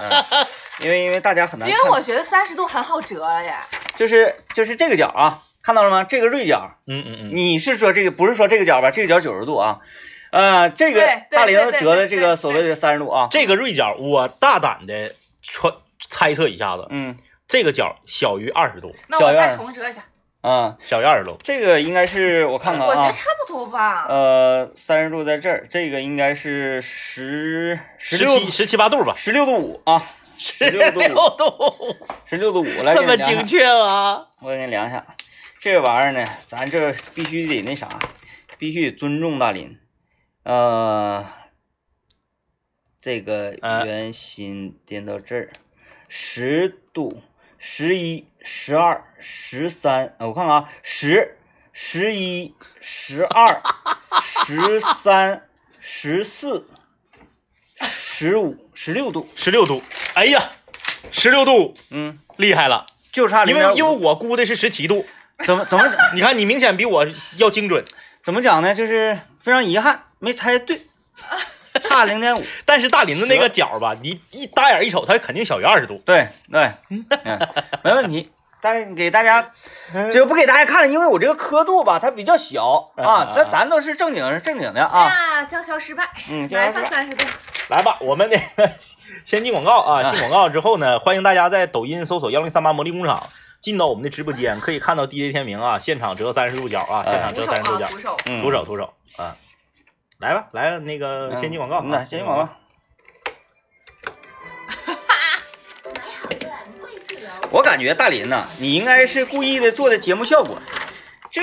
[0.00, 0.24] 嗯
[0.84, 3.66] 因为因为大家很难，因为我觉得三十度很好折呀。
[3.96, 6.04] 就是就是这个角啊，看到了吗？
[6.04, 8.90] 这个锐角，嗯嗯嗯，你是说这个不是说这个角吧？
[8.90, 9.80] 这个角九十度啊，
[10.30, 15.72] 呃，这个大林子折的这个所谓的三十度啊，这个锐角，我大胆的揣
[16.08, 17.16] 猜测一下子，嗯
[17.48, 20.04] 这个角小于二十度，那我再重折一下，
[20.40, 21.36] 啊，小于二十度。
[21.42, 24.06] 这个应该是我看看啊，我觉得差不多吧。
[24.08, 30.02] 呃，三十度在这儿，这个应该是十十十六七十七八度吧，十六度五啊，
[30.38, 31.00] 十六度
[32.24, 34.26] 十六度五，来这么给你量精确一下，啊！
[34.40, 35.04] 我给你量一下，
[35.60, 37.88] 这玩意儿呢，咱这必须得那啥，
[38.58, 39.76] 必须得尊重大林，
[40.44, 41.26] 呃，
[43.00, 43.84] 这个呃。
[43.84, 45.50] 圆心颠到这儿，
[46.08, 47.22] 十度，
[47.58, 51.36] 十一、十二、十三，呃我看看啊，十、
[51.72, 53.60] 十一、十二、
[54.22, 55.48] 十三、
[55.80, 56.66] 十四、
[57.80, 59.82] 十五、十六度，十六度，
[60.14, 60.52] 哎呀，
[61.10, 65.04] 十六度，嗯，厉害了，就差零点因为因为我估的是十七度，
[65.44, 67.84] 怎么怎么 你看你明显比我要精准，
[68.22, 68.74] 怎么讲呢？
[68.74, 70.86] 就是非常遗憾，没猜对，
[71.88, 72.44] 差零点五。
[72.64, 76.00] 但是大林子那个角吧，你一打眼一瞅，它肯定小于二十度。
[76.04, 77.04] 对对， 嗯，
[77.82, 78.30] 没问题。
[78.60, 79.52] 但是给大家，
[80.10, 85.06] 这个不给大家看了，因为我这个刻度吧，它比较小啊，咱咱都是正经正经的啊。
[85.06, 87.24] 呀，叫嚣失败，嗯，来吧，就是三十度。
[87.68, 88.72] 来吧，我们那个
[89.24, 98.16] 先进广告啊，进广告之后呢，欢迎大家在抖音搜索幺零三八魔力工厂，进到我们的直播间，可以看到 DJ 天明啊，现场折三十度角啊，现场折三十度角，徒手。
[98.26, 99.36] 嗯徒手徒手啊，
[100.18, 102.48] 来吧，来那个先进广告啊，那先进广告。
[107.50, 110.58] 我感觉大林呐，你应该是故意的做的节目效果。
[111.30, 111.40] 这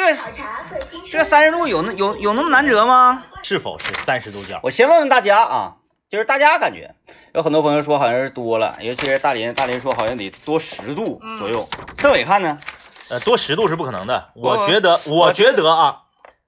[1.09, 3.23] 这个三十度有那有有那么难折吗？
[3.43, 4.59] 是否是三十度角？
[4.61, 5.77] 我先问问大家啊，
[6.09, 6.93] 就是大家感觉
[7.33, 11.69] 有很多朋友说好像是多了，尤其是大林，大林说好像得多十度左右。
[11.95, 12.59] 政委看呢？
[13.07, 14.31] 呃，多十度是不可能的。
[14.35, 16.01] 我我觉得，我觉得啊，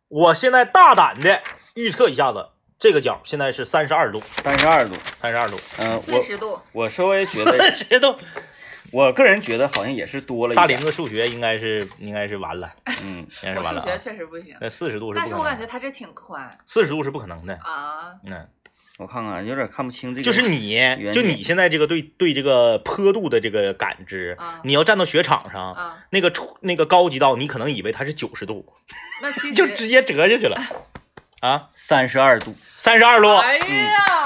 [0.09, 1.41] 我现在大胆的
[1.77, 4.95] 预测一下子，这个角现在是三十二度，三十二度。
[5.21, 8.15] 三十二度，嗯，四我十度，我稍微觉得，三十度。
[8.91, 10.63] 我个人觉得好像也是多了一点。
[10.63, 13.97] 大林子数学应该是应该是完了，嗯，应 该是我数学完了啊。
[13.97, 17.53] 确实不行，那四十度是但是我感觉他这挺宽四十度是不可能的。
[17.55, 18.13] 啊。
[18.25, 18.47] 嗯，
[18.97, 20.23] 我看看，有点看不清这个。
[20.23, 20.79] 就是你，
[21.13, 28.65] 就你现在这个对对这个坡度的这个感知啊，你要站到雪场上，啊，那个出那个高级道你可能以为它是九十度，
[29.21, 30.57] 那其实就直接折下去了。
[31.41, 32.55] 啊，三十二度。
[32.77, 34.25] 三十二度，哎呀，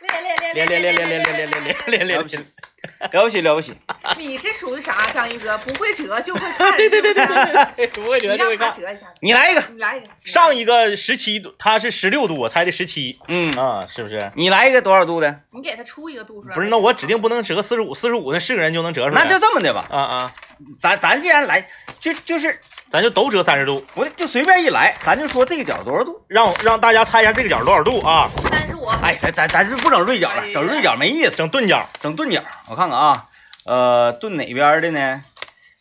[0.00, 2.36] 练练连连连连连连连连连连连了不起，
[3.12, 3.74] 了不起，了不起！
[4.18, 5.08] 你是属于啥？
[5.12, 8.72] 张一哥不会折就会看，对对对对对对，不会折就会看。
[8.72, 10.06] 折一下，你来一个，你来一个。
[10.24, 14.32] 上一个十七度，他是十六度，我猜的十七嗯，啊，是不是？
[14.34, 15.42] 你来一个多少度的？
[15.52, 16.48] 你给他出一个度数。
[16.52, 19.22] 不是，那我指定不能折四十五，四十五那是个人就能折出来。
[19.22, 20.34] 那就这么的吧，啊啊，
[20.78, 21.68] 咱咱既然来，
[22.00, 22.60] 就就是
[22.92, 26.22] 咱就都折三十度，我就随便一来，咱就说这个角多少度？
[26.28, 28.30] 让让大家猜一下这个角多少度啊？
[28.50, 28.86] 三十五。
[28.86, 32.38] 哎，咱咱咱是不整锐角了，整锐角没意思，整钝角，整钝角。
[32.68, 33.24] 我看看啊，
[33.64, 35.24] 呃，钝哪边的呢？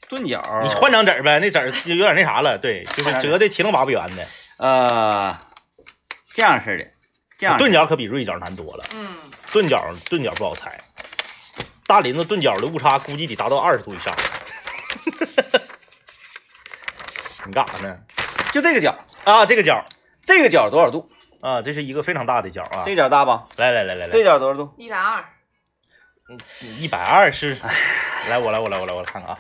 [0.08, 4.26] 钝角，你换张纸呗，那纸就有点那啥了，对，就是折的七棱八不圆的。
[4.58, 5.38] 呃，
[6.34, 6.86] 这样式的，
[7.38, 9.18] 这样钝角可比锐角难多了，嗯，
[9.52, 10.80] 钝角钝角不好猜。
[11.86, 14.16] 大林子钝角的误差估计得达到二十度以上。
[17.46, 18.00] 你干啥呢？
[18.52, 19.84] 就这个角，啊，这个角
[20.22, 21.10] 这个角多少度？
[21.42, 22.84] 啊，这是一个非常大的角啊。
[22.86, 23.48] 这个角大吧？
[23.58, 24.74] 来来来来来，这角多少度？
[24.78, 25.26] 一百二。
[26.80, 27.58] 一百二是，
[28.30, 29.38] 来我来我来我来我来看看啊，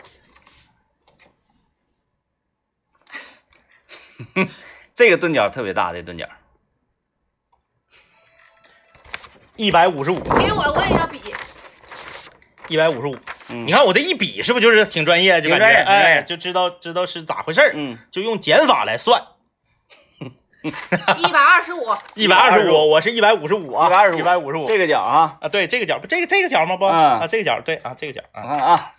[4.93, 6.27] 这个钝角特别大的钝角，
[9.55, 11.21] 一百五十五，给我，我也要比。
[12.67, 13.17] 一百五十五。
[13.51, 15.41] 嗯，你看我这一比是不是就是挺专业？
[15.41, 19.21] 就感觉哎，就知道知道是咋回事儿，嗯，就用减法来算。
[20.63, 21.87] 一百二十五。
[22.13, 24.65] 一百二十五，我是一百五十五啊，一百二十五一百五十五。
[24.67, 26.77] 这个角啊，啊，对，这个角不，这个这个角吗？
[26.77, 28.93] 不嗯啊，这个角对啊，这个角啊，看看啊，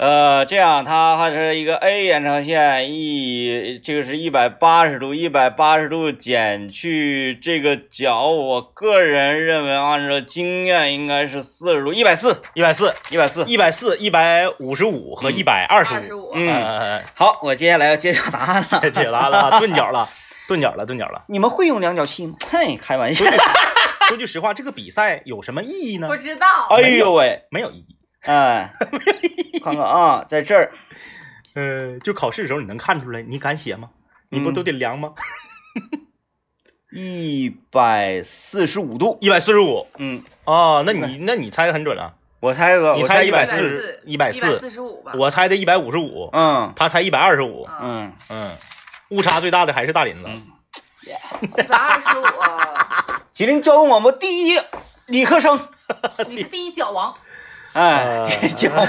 [0.00, 13.44] 呃，这样它还是一个 A 延长线一，这个是一百八十度，一百八十度减去这个角，我个人认为按照经验应该是四十度，一百四，一百四，一百四。
[13.44, 15.96] 一百四，一百五十五和一百二十五。
[15.96, 16.30] 二十五。
[16.34, 18.80] 嗯嗯，好，我接下来要揭晓答案了。
[18.90, 20.08] 解答了啊， 钝角了，
[20.48, 21.24] 钝角了，钝角了。
[21.26, 22.36] 你们会用量角器吗？
[22.50, 23.36] 嘿，开玩笑说。
[23.36, 23.38] 句
[24.08, 26.16] 说句实话，这个比赛有什么意义呢不？
[26.16, 26.46] 知道。
[26.70, 27.96] 哎呦喂，没有意义。
[28.22, 28.72] 哎，
[29.62, 30.72] 看看啊，在这儿，
[31.54, 33.90] 呃，就考试的时候你能看出来，你敢写吗？
[34.28, 35.14] 你不嗯都得量吗？
[36.92, 39.16] 一百四十五度。
[39.20, 42.14] 一百四十五嗯，哦，那你那你猜的很准了。
[42.40, 43.56] 我猜个，你猜猜140一百四。
[43.56, 45.12] 四，一百四四十五吧。
[45.14, 47.68] 我猜的一百五十五，嗯他猜一百二十五。
[47.80, 48.56] 嗯，嗯，嗯，
[49.10, 50.24] 误差最大的还是大林子。
[50.26, 50.42] 嗯
[51.42, 52.22] 一百二十五，
[53.32, 54.58] 吉林交通广播第一
[55.06, 55.58] 理科生。
[56.28, 57.14] 你是第一脚王。
[57.72, 58.86] 哎呃，交往。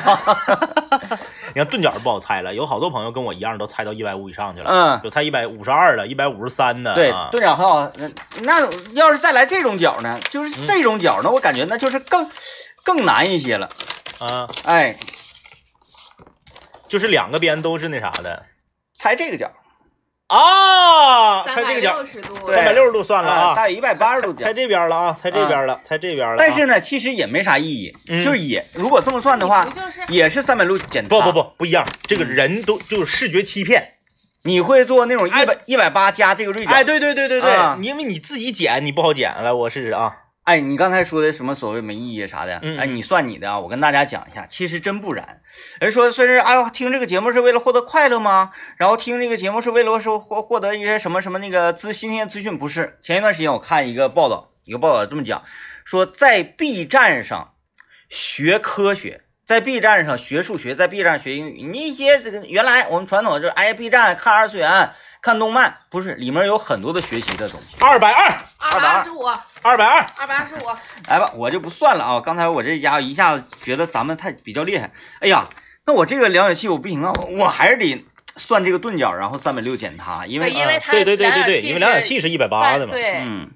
[1.54, 6.96] 你看钝角不好猜了，有好多朋友跟我一样都猜到一百五以上去了，嗯，有猜一百五十二的，一百五十三的。
[6.96, 7.92] 对啊，钝角很好。
[7.96, 8.10] 那
[8.42, 10.18] 那要是再来这种角呢？
[10.18, 12.30] 嗯就是这种角呢，我感觉那就是更
[12.84, 13.70] 更难一些了。
[14.20, 14.96] 啊，哎，
[16.88, 18.46] 就是两个边都是那啥的
[18.94, 19.52] 猜这个角，
[20.32, 22.06] 啊，猜这个角。
[22.54, 23.04] 三百六十度。
[23.04, 24.54] 算了啊，大约一百八十度角猜。
[24.54, 26.36] 这边了啊，猜这边了，猜这边了啊。
[26.38, 28.24] 但是呢，其实也没啥意义，嗯。
[28.24, 29.68] 就是也如果这么算的话
[30.08, 33.96] 也是三百六减不不，不不一样，这个人都就是视觉欺骗。
[34.44, 35.46] 你会做那种一哎。
[35.46, 43.60] 百一百八加这个锐角，哎，对对对对对啊，因为你自己剪你不好剪，来我试试啊，哎，你刚才说的什么所谓没意义啥的，哎，嗯嗯你算你的啊！
[43.60, 45.42] 我跟大家讲一下，其实真不然。
[45.80, 48.52] 人说虽然哎呦，听这个节目是为了获得快乐吗？
[48.78, 52.58] 然后听这个节目是为了说获获得一些什么什么那个资新鲜资讯？
[52.58, 52.98] 不是。
[53.04, 55.44] 前一段时间我看一个报道，一个报道这么讲，
[55.86, 57.54] 说在 B 站上
[58.10, 61.64] 学科学，在 B 站上学数学，在 B 站学英语。
[61.64, 67.76] 你一些这个原来我们传统就是哎 B 站看二次元、看动漫，不是里面有很多的学习的东西。
[67.80, 69.26] 二百二，二百二十五，
[69.62, 70.60] 二百二，二百二十五，
[71.10, 72.22] 来吧，我就不算了啊！
[72.22, 75.50] 刚才我这家伙一下子觉得咱们太比较厉害，哎呀，
[75.86, 78.06] 那我这个量角器我不行啊，我我还是得
[78.38, 83.52] 算这个钝角，然后三百六减它，因为对，因为它对对对对因为量角器是一百八的嘛，对，嗯，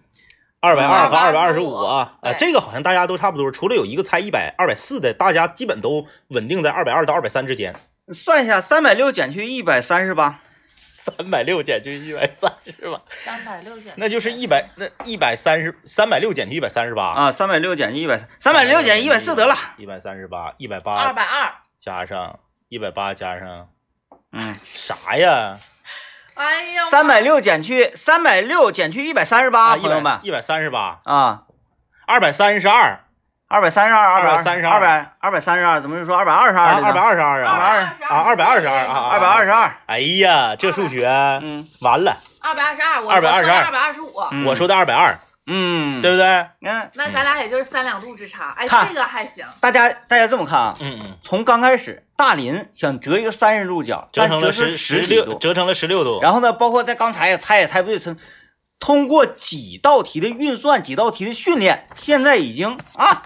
[0.61, 7.75] 二百二和二百二十五啊，呃，这个好像大家都差不多，除了有一个猜一百、二百四的，大家基本都稳定在二百二到二百三之间。
[8.13, 10.39] 算一下三百六减去一百三十八，
[10.93, 13.01] 三百六减去一百三是吧？
[13.09, 22.39] 三百六减，那就是一百，那一百三十，三百六减去一百三十八，啊，三百六减去一百，三百六减一百四得了，一百三十八，一百八二八百二，加上
[22.69, 23.69] 一百八加上
[24.31, 25.59] 嗯，啥呀？
[26.35, 30.19] 哎呀，三百六减去三百六减去一百三十八，啊，朋友们。
[30.21, 31.43] 一百三十八，啊，
[32.05, 32.99] 二百三十二，
[33.47, 34.73] 二百三十二，二百三十二。
[34.73, 36.83] 二百二百三十二，怎么又说二百二十啊，二？
[36.83, 41.07] 二百二十二啊，222啊二百二十二啊二百二十二，哎呀，这数学
[41.41, 41.65] 嗯。
[41.79, 44.45] 完了，二百二十二，我二百二十二百二十五，嗯。
[44.45, 45.17] 我说的二百二，
[45.47, 46.47] 嗯，对不对？
[46.59, 58.15] 你看，那咱俩也就是三两度之差，哎，看这个还行，大家大家这么看啊，嗯嗯，从刚开始大林想折一个三十度角，折成了十十十六，折成了十六度，然后呢，包括在刚才也猜也猜不对，是
[58.79, 63.21] 通过几道题的运算、几道题的训练，现在已经啊，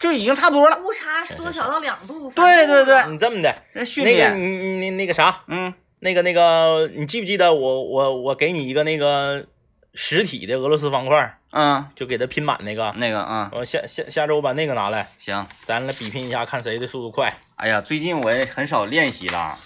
[0.00, 0.78] 就已经差不多了。
[0.78, 9.46] 误差缩小到两度，对对对你这么的，这训那个你你那个啥，嗯，那个那个，你记不记得我我我给你一个那个
[9.94, 15.46] 实体的俄罗斯方块，嗯，就给他拼满那个，那个啊、我下下下周把那个拿来，行。
[15.64, 17.32] 咱来比拼一下，看谁的速度快。
[17.56, 19.56] 哎呀，最近我也很少练习了，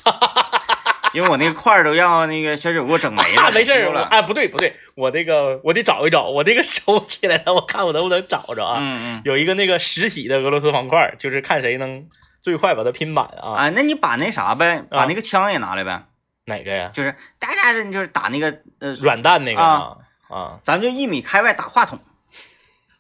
[1.15, 4.01] 因为我那个块儿都让那个小九给我整没了，啊， 没事了。
[4.01, 8.79] 我哎，不对不对，我这个我得找一找，我这个收起来了，我看我能不能找着啊。
[8.81, 9.23] 嗯嗯。
[9.25, 12.05] 有一个那个实体的俄罗斯方块，就是看谁能
[12.43, 13.55] 最快把它拼满啊。
[13.57, 16.03] 啊，那你把那啥呗，把啊那个枪也拿来呗，
[16.47, 16.91] 哪个呀？
[16.93, 19.97] 就是大家就是打那个呃，软弹那个啊
[20.29, 21.99] 啊，咱们就一米开外打话筒，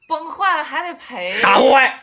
[0.08, 2.02] 崩坏了还得赔，打不坏，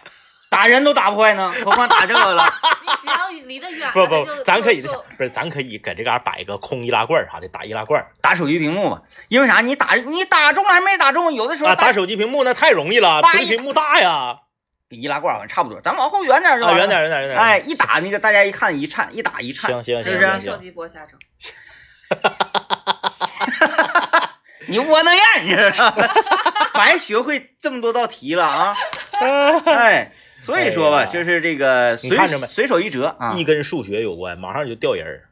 [0.49, 2.53] 打人都打不坏呢，何况打这个了。
[2.83, 9.61] 你只要离得远，不不咱可以不是，咱可以搁这嘎摆个空易拉罐啥的，打易拉罐打手机屏幕嘛，因为啥？
[9.61, 14.39] 你打你打中了还没打中，有的时候啊，打手机屏幕那太容易了，屏幕大呀，
[14.89, 17.39] 比易拉罐好像差不多，咱往后远点就远点远点远点。
[17.39, 21.17] 哎，一打那个大家一看一颤，一打一颤，行行是不是行行手机播下整，
[24.73, 26.07] 你窝囊样，你知道吗？
[26.73, 28.75] 白学会这么多道题了啊！
[29.65, 35.29] 哎，所以说吧，哎就是这个随随手一折啊，一跟数学有关，马上就掉人儿，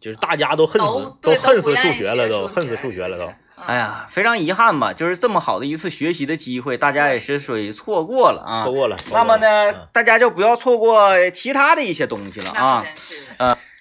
[0.00, 3.24] 就是大家都恨都死，都恨死数学了，都恨死数学了都。
[3.24, 8.72] 嗯哎，呀，非常遗憾吧，就是这么好的一次学习的机会，大家也是属于错过了啊错。
[8.72, 8.96] 过了。
[9.12, 12.86] 那么了呢，，大家就不要错过其他的一些东西了那啊可。
[12.86, 13.24] 真是，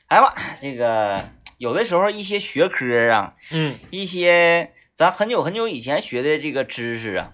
[0.09, 1.25] 来吧，这个
[1.57, 7.33] 有的时候一些学科啊，嗯，一些咱很久很久以前学的这个知识啊，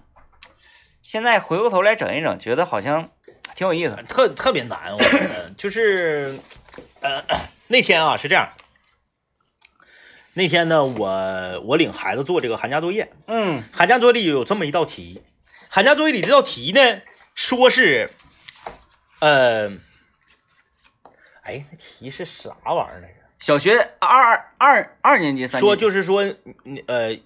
[1.02, 3.10] 现在回过头来整一整，觉得好像
[3.56, 3.96] 挺有意思。
[4.08, 6.38] 特特别难，我觉得就是，
[7.02, 7.24] 呃，
[7.66, 8.52] 那天啊是这样，
[10.34, 15.22] 那天呢，我我领孩子做这个寒假作业，嗯寒假作业里有这么一道题，
[15.68, 17.02] 寒假作业里这道题呢，
[17.34, 18.12] 说是，
[19.18, 19.68] 呃，
[21.42, 23.14] 哎，那题是啥玩意儿来着？
[23.40, 26.22] 小学二二二年级三说就是说，
[26.86, 27.16] 呃，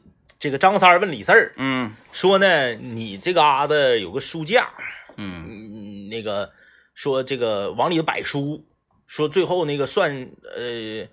[0.43, 4.73] 这个张三儿问李四儿嗯说呢，你这嘎达有个书架，
[5.17, 6.53] 嗯嗯，那个
[6.95, 8.67] 说这个往里摆书，
[9.07, 11.07] 说最后那个算呃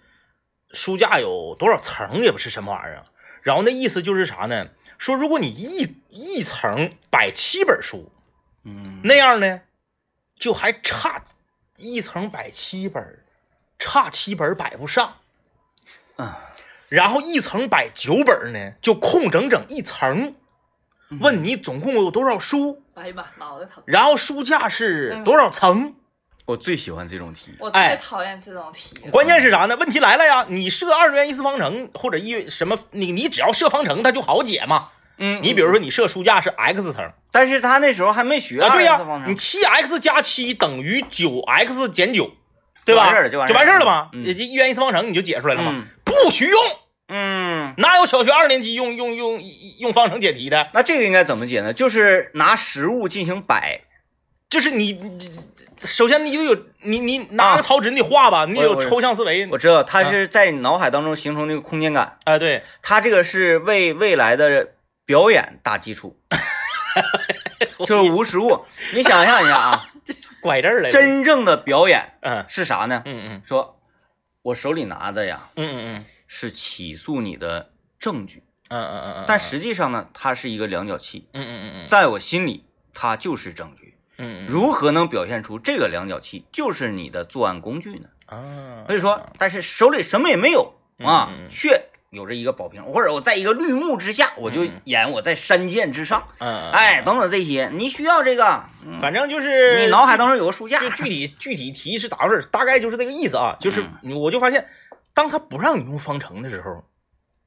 [0.71, 3.05] 书架有多少层也不是什么玩意儿啊，
[3.43, 4.67] 然后那意思就是啥呢？
[4.97, 8.11] 说如果你一一层摆七本书，
[8.63, 9.61] 嗯那样呢
[10.39, 11.23] 就还差
[11.75, 13.23] 一层摆七本，
[13.77, 15.17] 差七本摆不上。
[16.15, 16.48] 啊
[16.89, 20.35] 然后一层摆九本呢，就空整整一层。
[21.19, 22.83] 问你总共有多少书？
[22.93, 23.83] 哎呀妈，脑袋疼。
[23.85, 25.95] 然后书架是多少层？
[26.45, 27.51] 我最喜欢这种题。
[27.59, 29.11] 我哎最讨厌这种题了。
[29.11, 29.75] 关键是啥呢？
[29.75, 30.45] 问题来了呀！
[30.49, 34.89] 你设二元一次方程或者一什么，你你只要设方程，它就好解嘛。
[35.17, 42.31] 嗯你比如说，你设书架是 x 层但是他那时候还没学啊，对呀二次方，程你七 x 加七等于九 x 减九，
[42.85, 43.01] 对吧？
[43.01, 45.73] 就完事儿了就完事儿了也就一元一次方程你就解出来了嘛。
[45.75, 46.61] 嗯不许用，
[47.07, 49.41] 嗯，哪有小学二年级用用用
[49.79, 50.67] 用方程解题的？
[50.73, 51.71] 那这个应该怎么解呢？
[51.73, 53.81] 就是拿实物进行摆。
[54.49, 55.31] 就是你，你
[55.85, 59.47] 首先你得有你你拿个草纸你得画吧，你得有抽象思维。
[59.51, 62.17] 我知道，它是在你脑海当中形成那个空间感。
[62.23, 64.69] 哎，对，它这个是为未来的
[65.05, 66.17] 表演打基础，
[67.85, 68.65] 就是无实物。
[68.95, 69.85] 你想象一下啊，
[70.41, 70.91] 拐这儿来了。
[70.91, 73.03] 真正的表演嗯是啥呢？
[73.05, 73.78] 嗯嗯说，
[74.41, 76.05] 我手里拿的呀嗯嗯嗯。
[76.27, 81.87] 是起诉你的证据，嗯嗯嗯嗯，但实际上呢，它是一个量角器，嗯嗯嗯嗯。
[81.87, 83.97] 在我心里，它就是证据。
[84.17, 84.47] 嗯嗯。
[84.47, 88.09] 如何能表现出这个量角器就是你的作案工具呢？
[88.27, 103.55] 啊，所以说，但是手里什么也没有啊却有着一个宝瓶，或者我在一个绿幕之下，我就演我在山涧之上，嗯，哎，等等这些，你需要这个，嗯反正就是你脑海当中有个书架，就具体具体题是咋回事，大概就是这个意思啊。
[103.59, 104.67] 就是我就发现，
[105.13, 106.83] 当他不让你用方程的时候，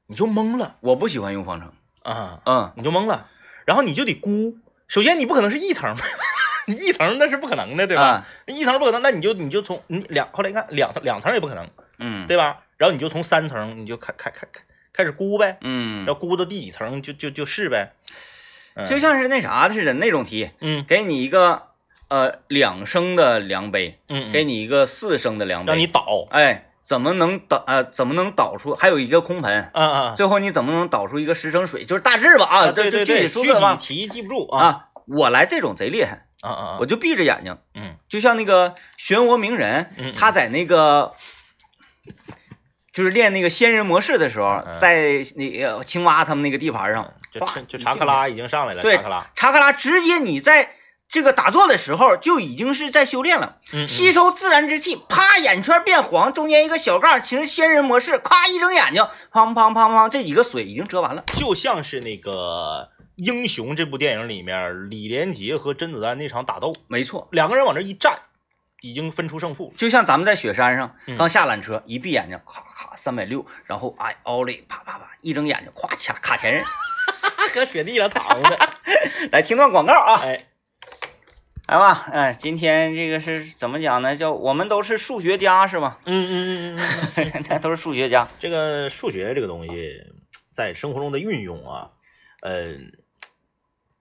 [0.07, 1.72] 你就懵了我不喜欢用方程，
[2.05, 3.27] 啊，嗯，你就懵了，
[3.64, 4.57] 然后你就得估。
[4.87, 5.96] 首先你不可能是一层，
[6.68, 8.03] 你一层那是不可能的，对吧？
[8.03, 12.61] 啊一层不可能，那你就你就从你两后来你看两层两层也不可能，嗯，对吧？
[12.83, 14.61] 然后你就从三层你就开开开开
[14.92, 17.92] 开始估呗，嗯，要估到第几层就就就是呗，
[18.75, 21.68] 嗯就像是那啥似的那种题，嗯给你一个
[22.09, 28.75] 呃两升的量杯，嗯，嗯给你一个四升的量杯，让你倒，哎，怎么能导呃怎么能倒出？
[28.75, 31.85] 还有一个空盆，啊啊最后你怎么能倒出一个十升水？
[31.85, 41.12] 就是大致吧啊，对对对，具体具数字吧题记不住啊啊，我来这种贼厉害，啊啊，我就闭着眼睛，嗯就像那个漩涡鸣人嗯，他在那个。
[42.92, 44.74] 就是练那个仙人模式的时候，嗯。
[44.74, 50.72] 在那个青蛙他们那个地盘上，就就查克拉已经上来了，对查克拉，查克拉直接你在
[51.09, 61.22] 这个打坐的时候就已经是在修炼了，嗯，吸收自然之气，啪，眼圈变黄，中间一个小盖，形成仙人模式，咵一睁眼睛，砰砰砰砰，这几个水已经折完了。
[61.37, 68.14] 就像是那个《英雄》这部电影里面李连杰和甄子丹那场打斗，没错，两个人往这一站，
[68.83, 69.75] 已经分出胜负了。
[69.79, 76.62] 就像咱们在雪山上嗯刚下缆车，一闭眼睛，咔咔三百六，然后哎奥利，啪啪啪，一睁眼睛，咵卡卡前任。
[77.55, 78.59] 搁雪地上躺着，
[79.31, 80.47] 来听段广告啊，哎，
[81.66, 84.16] 来吧，哎，今天这个是怎么讲呢？
[84.16, 85.99] 叫我们都是数学家是吧？
[86.07, 88.27] 嗯嗯嗯嗯嗯， 都是数学家。
[88.38, 90.03] 这个数学这个东西
[90.51, 91.90] 在生活中的运用啊，
[92.40, 92.75] 呃，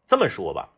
[0.07, 0.69] 这么说吧，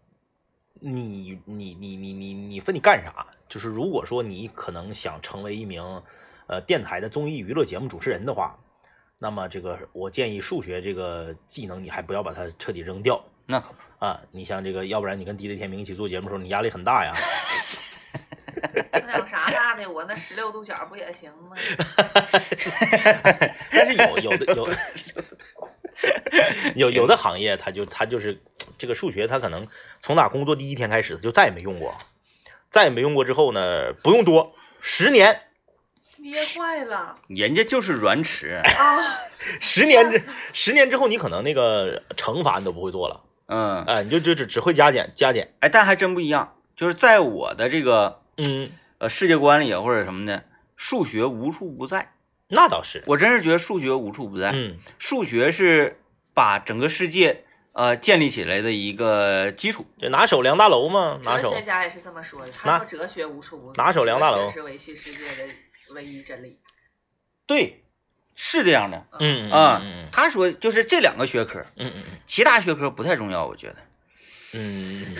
[0.81, 3.27] 你你你你你你分你干啥？
[3.53, 5.83] 就是如果说你可能想成为一名
[6.47, 8.57] 呃电台的综艺娱乐节目主持人的话，
[9.19, 13.67] 那么这个我建议数学这个技能你还不要把它彻底扔掉那可
[13.99, 14.19] 不，啊！
[14.31, 17.13] 你像这个，要不然你跟 DJ 天明一起做节目的时候，你压力很大呀。
[18.91, 19.87] 那有啥大的？
[19.87, 21.55] 我那十六度角不也行吗？
[23.69, 24.67] 但是有有的有
[26.73, 28.41] 有有的行业，他就他就是
[28.79, 29.67] 这个数学，他可能
[29.99, 31.95] 从打工作第一天开始，他就再也没用过，
[32.73, 35.41] 再也没用过之后呢，不用多十年，
[36.17, 37.19] 憋坏了。
[37.27, 38.59] 人家就是软尺。
[38.63, 38.97] 啊！
[39.59, 50.43] 十年之十年之后，你可能那个乘法你都不会做了，嗯，哎、你就就只只会加减加减，哎，但还真不一样，就是在我的这个嗯，呃世界观里啊，或者什么的，
[50.75, 52.13] 数学无处不在。
[52.47, 54.79] 那倒是，我真是觉得数学无处不在，嗯。
[54.97, 56.01] 数学是
[56.33, 59.85] 把整个世界呃建立起来的一个基础。
[59.97, 65.53] 就拿手量大楼嘛，拿手哲学家也是这么说的，他说哲学无处不拿手量大楼是维系世界的
[65.89, 66.57] 唯一真理。
[67.45, 67.83] 对，
[68.35, 69.81] 是这样的嗯啊。
[69.83, 73.75] 嗯他说就是这两个学科，嗯嗯其他学科不太重要，我觉得。
[74.55, 75.15] 嗯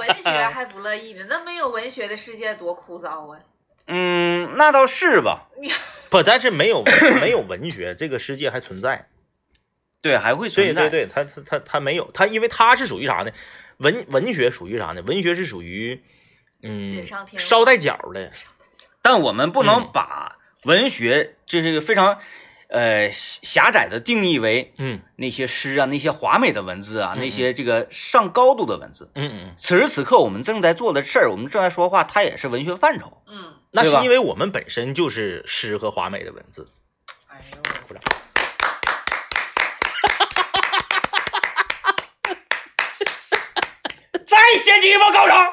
[0.00, 3.40] 文学还不乐意呢，那没有文学的世界多枯燥啊！
[3.86, 5.48] 嗯，那倒是吧。
[6.10, 6.84] 不，但是没有
[7.18, 9.08] 没有文学，这个世界还存在。
[10.06, 10.88] 对，还会对存在。
[10.88, 13.30] 对对，他他他他没有，他因为他是属于啥呢？
[13.78, 15.02] 文文学属于啥呢？
[15.02, 16.02] 文学是属于
[16.62, 18.32] 嗯捎带脚的，
[19.02, 22.18] 但我们不能嗯把文学就是一个非常
[22.68, 29.10] 呃狭窄的定义为嗯那些诗啊、那些华美的文字啊、嗯那些这个上高度的文字。
[29.14, 33.22] 嗯嗯，此时此刻，我们正在做的事儿，我们正在说话，它也是文学范畴。
[33.26, 36.66] 嗯，那是因为我们本身就是诗和华美的文字。
[37.28, 38.02] 哎呦，鼓掌。
[44.62, 45.48] 掀起一波高潮！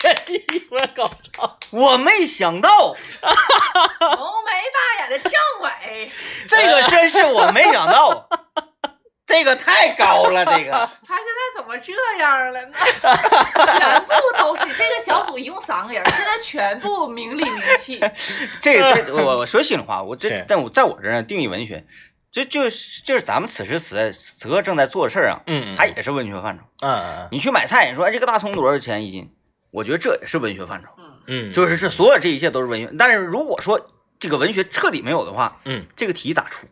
[0.00, 1.58] 再进一波高潮。
[1.70, 2.94] 我没想到，浓
[4.44, 6.10] 眉大眼的政委，
[6.48, 8.28] 这个真是我没想到，
[9.26, 10.70] 这个太高了，这个
[11.06, 12.76] 他现在怎么这样了呢？
[13.76, 18.00] 全部都是这个小组一共三个人，现在全部名利名气。
[18.60, 21.84] 这个这我我说心里话，我这但我在我这儿定义文学，
[22.32, 26.64] 这就是就是咱们此时此在此刻正在做的事儿啊，嗯，它也是文学范畴。
[26.80, 29.30] 嗯嗯你去买菜，你说哎这个大葱多少钱一斤？
[29.72, 32.92] 我觉得这也是文学范畴，嗯，嗯，就是这所有这一切都是文学。
[32.98, 33.86] 但是如果说
[34.18, 36.66] 这个文学彻底没有的话，嗯，这个题咋出？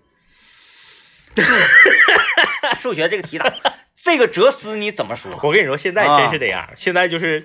[2.77, 3.53] 数学这个题咋？
[4.01, 5.31] 这个哲思你怎么说？
[5.43, 7.45] 我跟你说，现在真是这样，现在就是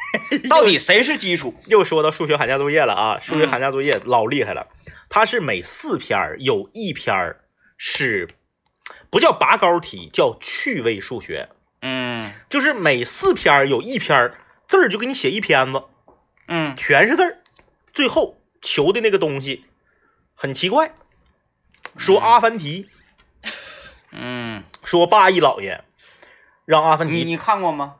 [0.48, 1.54] 到底谁是基础？
[1.66, 3.20] 又说到数学寒假作业了啊！
[3.22, 4.66] 数学寒假作业老厉害了，
[5.08, 7.39] 它是每四篇有一篇儿
[7.82, 8.28] 是
[9.08, 11.48] 不叫拔高题，叫趣味数学，
[11.80, 12.30] 嗯。
[12.50, 15.84] 就是每四篇儿有一篇儿字儿就给你写一篇子，
[16.46, 17.38] 嗯全是字儿，
[17.94, 19.64] 最后求的那个东西
[20.34, 20.92] 很奇怪，
[21.96, 22.90] 说阿凡提，
[24.12, 25.82] 嗯，说八一老爷
[26.66, 27.96] 让阿凡提你你看过吗？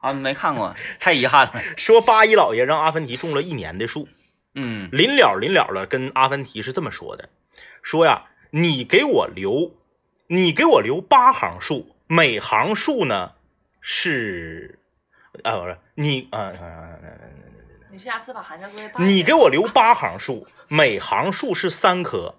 [0.00, 1.62] 啊，没看过，太遗憾了。
[1.78, 4.06] 说八一老爷让阿凡提种了一年的树，
[4.54, 4.90] 嗯。
[4.92, 7.30] 临了临了了，跟阿凡提是这么说的：
[7.82, 9.72] 说呀，你给我留，
[10.28, 13.32] 你给我留八行数，每行数呢
[13.80, 14.78] 是，
[15.42, 16.52] 啊不是你啊、
[17.90, 22.36] 你下次把寒假作业你给我留八行数，每行数是三棵，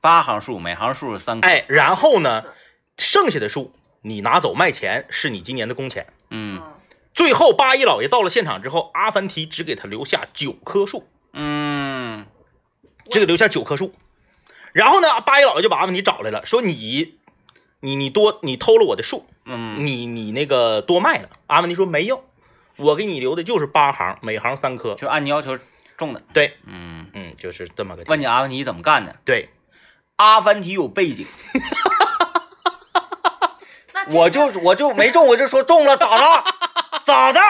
[0.00, 1.46] 八行数，每行数是三颗。
[1.46, 2.42] 哎，然后呢，
[2.98, 6.08] 剩下的数你拿走卖钱，是你今年的工钱。
[6.30, 6.74] 嗯嗯，
[7.14, 12.26] 最后八一老爷到了现场之后，阿凡提只给他留下九棵树，嗯
[13.08, 13.94] 只给留下九棵树。
[14.72, 17.14] 然后呢，八一老爷就把阿凡提找来了，说你，
[17.80, 21.28] 你你多你偷了我的树，嗯你你那个多卖了。
[21.46, 22.24] 阿凡提说没有，
[22.76, 24.94] 我给你留的就是八行，每行三颗。
[24.94, 25.58] 就按你要求
[25.96, 26.22] 种的。
[26.32, 28.02] 对，嗯，嗯，就是这么个。
[28.06, 29.16] 问你阿凡提怎么干的？
[29.24, 29.50] 对，
[30.16, 31.26] 阿凡提有背景，
[34.14, 36.44] 我就我就没中，我就说中了，咋的？
[37.04, 37.40] 咋的？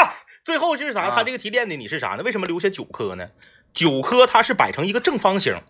[0.45, 1.03] 最后是啥？
[1.05, 2.23] 啊他这个题练的你是啥呢？
[2.25, 3.29] 为什么留下九颗呢？
[3.73, 5.63] 九颗它是摆成一个正方形，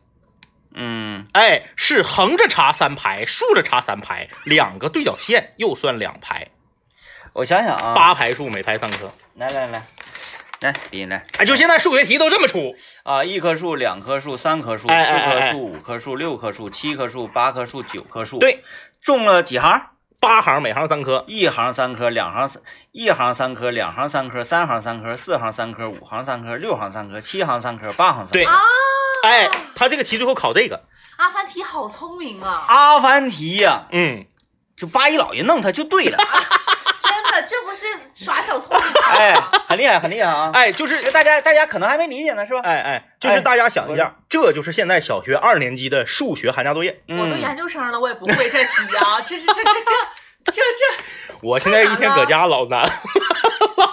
[0.75, 6.49] 嗯哎，是横着插三排，竖着插三排，两个对角线又算两排，
[7.33, 9.13] 我想想啊，八排数每排三棵。
[9.35, 9.87] 来来来，
[10.61, 18.63] 来比来哎，就现在数学题都这么出，啊，一棵树、两棵树、三棵树、四棵树、五棵树、六棵树、七棵树、八棵树、九棵树。，对，
[19.03, 19.87] 种了几行？
[20.21, 22.63] 八行每行三棵，一行三棵，两行三，
[22.93, 28.33] 一行三棵，两行三棵，三行三棵，四行三棵，五行三棵，六行三棵，七行三棵，八行三棵。
[28.35, 28.61] 对啊，
[29.27, 30.83] 哎，他这个题最后考这个，
[31.17, 32.65] 阿凡提好聪明啊！
[32.69, 34.27] 阿凡提呀、嗯，
[34.77, 36.19] 就八一老爷弄他就对了，
[37.03, 39.13] 真的，这不是耍小聪明吗？
[39.15, 39.35] 哎，
[39.69, 40.51] 很厉害，很厉害啊！
[40.55, 42.61] 哎，就是大家大家可能还没理解呢，是吧？
[42.65, 47.03] 哎哎，就是大家想一下，这就是现在小学二年级的数学寒假作业。
[47.09, 49.21] 我都嗯研究生了，我也不会这题啊！
[49.21, 49.63] 这这这这
[50.45, 52.91] 这这这我现在一天搁家老难，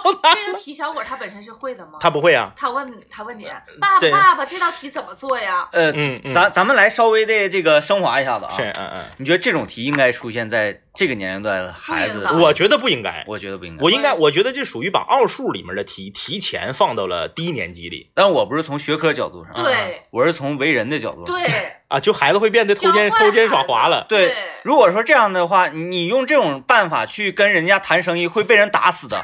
[0.46, 1.98] 这个题，小果他本身是会的吗？
[2.00, 2.52] 他不会啊。
[2.56, 3.46] 他问他问你，
[3.80, 5.68] 爸爸爸爸，这道题怎么做呀？
[5.72, 8.52] 呃，嗯嗯咱咱们来稍微的这个升华一下子啊。
[8.56, 13.82] 是，嗯嗯，你觉得这种题应该出现在这个年龄段的孩子我觉得不应该，我觉得不应该。
[13.82, 21.34] 我应该，我我觉得这属于把奥数里面的题提前放到了低年级里但我不是从学科角度上，对我是从为人的角度上。
[21.34, 21.50] 对，
[21.88, 24.06] 啊，就孩子会变得偷奸偷奸耍滑了。
[24.08, 29.20] 对对如果说这样的话，你用这种办法去跟人家谈生意，会被人打死的，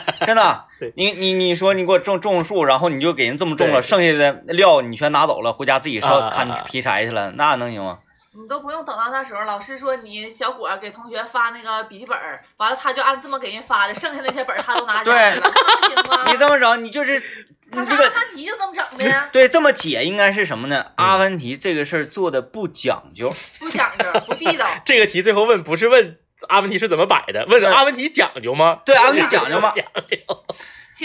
[0.26, 0.92] 真的对。
[0.96, 7.98] 你你你说你给我种种树，然后你就给人这么种了，剩下的料你全拿走了，回家自己烧砍啊劈柴去了，那能行吗？
[8.34, 12.16] 你都不用等到那时候，老师说你小伙给同学发那个笔记本，
[12.56, 15.50] 完了他就按这么给人发的，剩下那些本儿他都拿家去了，
[15.84, 16.32] 那能行吗？
[16.32, 20.86] 你这么整，你就是你他这个说阿凡提就这么整的呀， 对这么解应该是什么呢？
[20.96, 24.66] 阿凡提这个事儿做的不讲究，不讲究，不地道。
[24.82, 26.16] 这个题最后问不是问
[26.48, 28.80] 阿文提是怎么摆的，问阿文提讲究吗？
[28.84, 29.72] 对阿凡提讲究吗？
[29.74, 30.16] 讲究。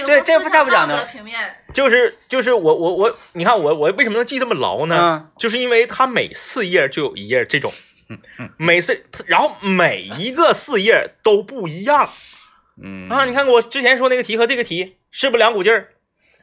[0.05, 1.39] 对这不太不讲究平面，
[1.73, 4.95] 就是就是我我我，你看我我为什么能记这么牢呢？
[4.99, 7.73] 嗯就是因为它每四页就有一页这种，
[8.57, 12.11] 每次然后每一个四页都不一样
[12.83, 13.25] 嗯啊！
[13.25, 15.93] 你看我之前说那个题和这个题是不是两股劲儿？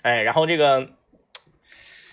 [0.03, 0.89] 哎，然后这个，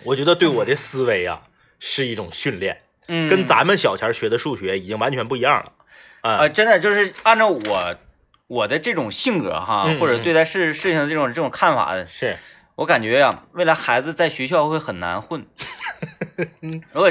[0.04, 1.44] 我觉得对我的思维啊
[1.80, 5.81] 是一种训练，嗯跟咱们小前学的数学已经完全不一样了啊！
[6.22, 7.96] 呃，真的就是按照我
[8.48, 12.38] 我的这种性格哈，嗯或者对待事事情的这种这种看法，是，
[12.76, 15.46] 我感觉呀、未来孩子在学校会很难混。
[16.94, 17.10] 如果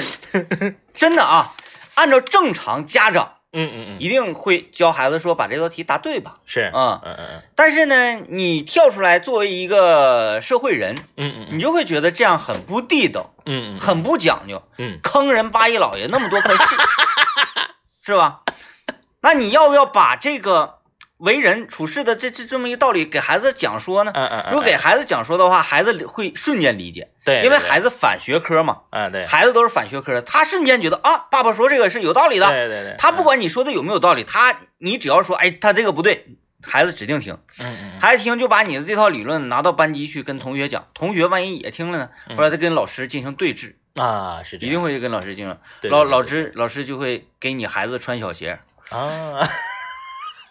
[0.94, 1.54] 真的啊，
[1.94, 6.34] 按照正常家长嗯嗯嗯，一定会教孩子说把这道题答对吧？
[6.46, 11.58] 是，嗯嗯嗯但是呢，你跳出来作为一个社会人，嗯嗯嗯。
[11.58, 14.98] 你就会觉得这样很不地道，嗯嗯很不讲究，嗯。
[15.02, 16.76] 坑人八一老爷那么多棵树，
[18.04, 18.40] 是吧？
[19.20, 20.78] 那你要不要把这个
[21.18, 24.10] 为人处事的这这这么一个道理给孩子讲说呢？
[24.14, 36.26] 嗯嗯嗯，如果给孩子讲说的话，孩子会瞬间理解，对，因为孩子反学科嘛，嗯对，孩子都是反学科，他瞬间觉得啊，爸爸说这个是有道理的，对对对，他不管你说的有没有道理，他你只要说，哎，他这个不对，
[36.62, 37.36] 孩子指定听，
[38.00, 42.36] 孩子听就把你的这套理论拿到班级去跟同学讲，同学万一也听了呢，嗯。
[42.38, 48.58] 或者他跟老师进行对峙，啊是一定会跟老师进行，老老师老师就会给你孩子穿小鞋
[48.90, 49.40] 啊。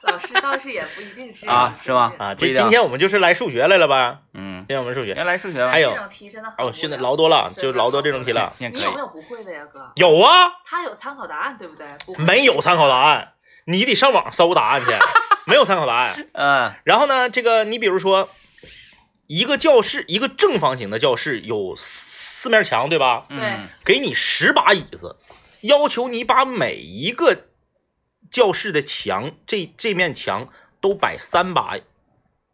[0.02, 2.14] 老师倒是也不一定是啊是吧？
[2.18, 4.20] 啊，这今天我们就是来数学来了吧？
[4.34, 4.60] 嗯。
[4.60, 5.14] 今，天我们数学。
[5.14, 8.54] 原来数学吧还有这种题真的哦，现在聊老多了，就老多这种题了。
[8.60, 9.92] 你有没有不会的呀，哥？
[9.98, 11.86] 有啊，他有参考答案，对不对？
[12.18, 13.34] 没有参考答案，
[13.66, 14.92] 你得上网搜答案去，
[15.46, 16.28] 没有参考答案。
[16.32, 16.74] 嗯。
[16.86, 18.30] 然后呢，这个你比如说，
[19.28, 23.26] 一个教室，一个正方形的教室有四四面墙，对吧？
[23.30, 25.18] 嗯给你十把椅子，
[25.62, 27.36] 要求你把每一个
[28.30, 30.50] 教室的墙，这这面墙
[30.82, 31.78] 都摆三把，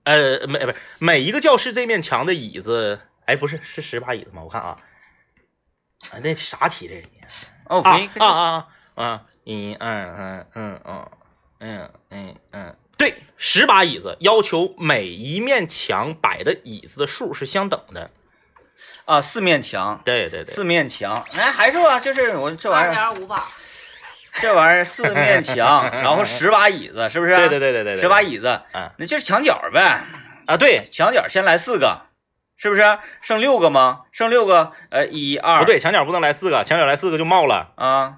[0.03, 4.43] 呃，每不是每一个教室这面墙的椅子，哎，不是是十把椅子吗？
[4.43, 4.78] 我看啊，
[6.11, 7.45] 啊那啥题这是？
[7.67, 9.23] 哦，啊啊啊啊！
[9.43, 11.09] 一二三嗯嗯
[11.59, 18.11] 嗯嗯嗯，对，十把椅子，要求每一面墙摆的椅子的数是相等的。
[19.05, 23.43] 啊，四面墙，对对对，四面墙，哎，还是吧，就是我这玩意儿，点五把，
[24.41, 27.36] 这玩意儿四面墙， 然后十把椅子，是不是？
[27.36, 30.01] 对对对对对对，十把椅子，嗯那就是墙角呗。
[30.45, 32.01] 啊，对，墙角先来四个，
[32.57, 32.99] 是不是？
[33.21, 34.01] 剩六个吗？
[34.11, 37.71] 剩六个，呃，一二，不对，墙角不能来四个，墙角来四个就冒了。
[37.75, 38.15] 啊，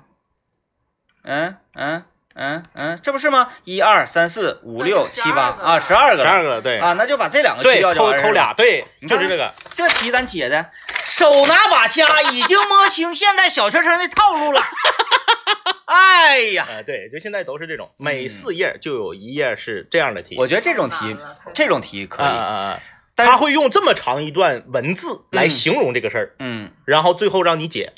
[1.24, 2.04] 嗯嗯
[2.36, 3.50] 嗯嗯，这不是吗？
[3.64, 8.24] 一二三四五六七八啊，十二个，十二个了，对啊，那就把这两个去，掉就抠完了。
[8.24, 9.54] 抠俩，对，你就是这个。
[9.74, 10.70] 这题咱解的，
[11.06, 14.62] 手拿把掐，已经摸清现在小学生的套路了。
[15.86, 20.36] 哎呀，啊，对，就现在都是这种，每四页就有一页是这样的题。
[20.38, 21.16] 我觉得这种题
[21.54, 22.26] 这种题可以。
[22.26, 22.80] 啊啊！
[23.16, 27.94] 他会用这么长一段文字来嗯形容这个事儿，嗯，然后最后让你解。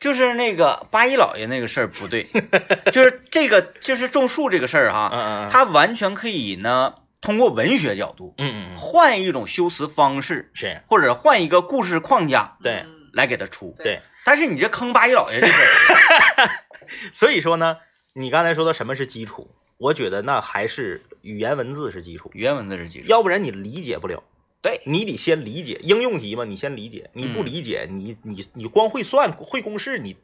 [0.00, 2.26] 就是那个八一老爷那个事儿不对，
[2.90, 13.76] 就是这个就是种树这个事儿哈，嗯嗯嗯，他完全可以呢通过文学角度嗯嗯嗯换一种修辞方式，是或者换一个故事框架对嗯来给他出。
[13.78, 15.52] 对，但是你这坑八一老爷这个，
[17.12, 17.78] 所以说呢，
[18.14, 19.50] 你刚才说的什么是基础？
[19.76, 23.08] 我觉得那还是语言文字是基础，语言文字是基础。
[23.08, 24.22] 要不然你理解不了。
[24.62, 30.16] 对你得先理解应用题嘛，你先理解，你不嗯理解，你你你光会算会公式，你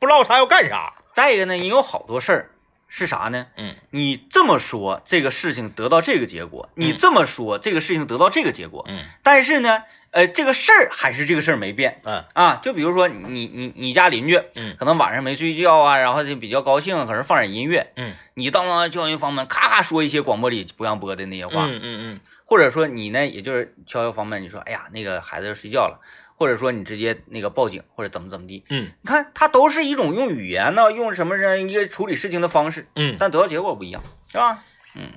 [0.00, 0.92] 不知道他要干啥。
[1.12, 2.50] 再一个呢，你有好多事儿
[2.88, 3.46] 是啥呢？
[3.56, 8.84] 嗯你这么说，这个事情得到这个结果；你这么说，这个事情得到这个结果。
[8.88, 12.60] 嗯但是呢，呃，这个事儿还是这个事儿没变嗯啊。
[12.62, 25.98] 就比如说你你你家邻居，嗯可能晚上没睡觉啊，然后就比较高兴，可能放点音乐，嗯你当当教学房门，咔咔说一些广播里不让播的那些话，嗯嗯或者说你呢，也就是敲敲房门，你说，哎呀，那个孩子要睡觉了，
[26.36, 34.62] 或者说你直接那个报警，或者怎么怎么地，嗯你看，它都是一种用语言呢，用什么样一个处理事情的方式，嗯，但得到结果不一样，是吧？
[34.94, 35.12] 嗯，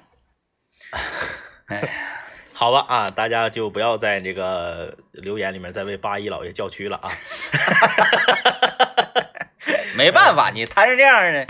[1.67, 2.03] 哎
[2.53, 7.11] 好吧啊，大家就不要在这个留言里面再为八一老爷叫屈了啊。
[9.95, 11.45] 没办法，你他是这样的，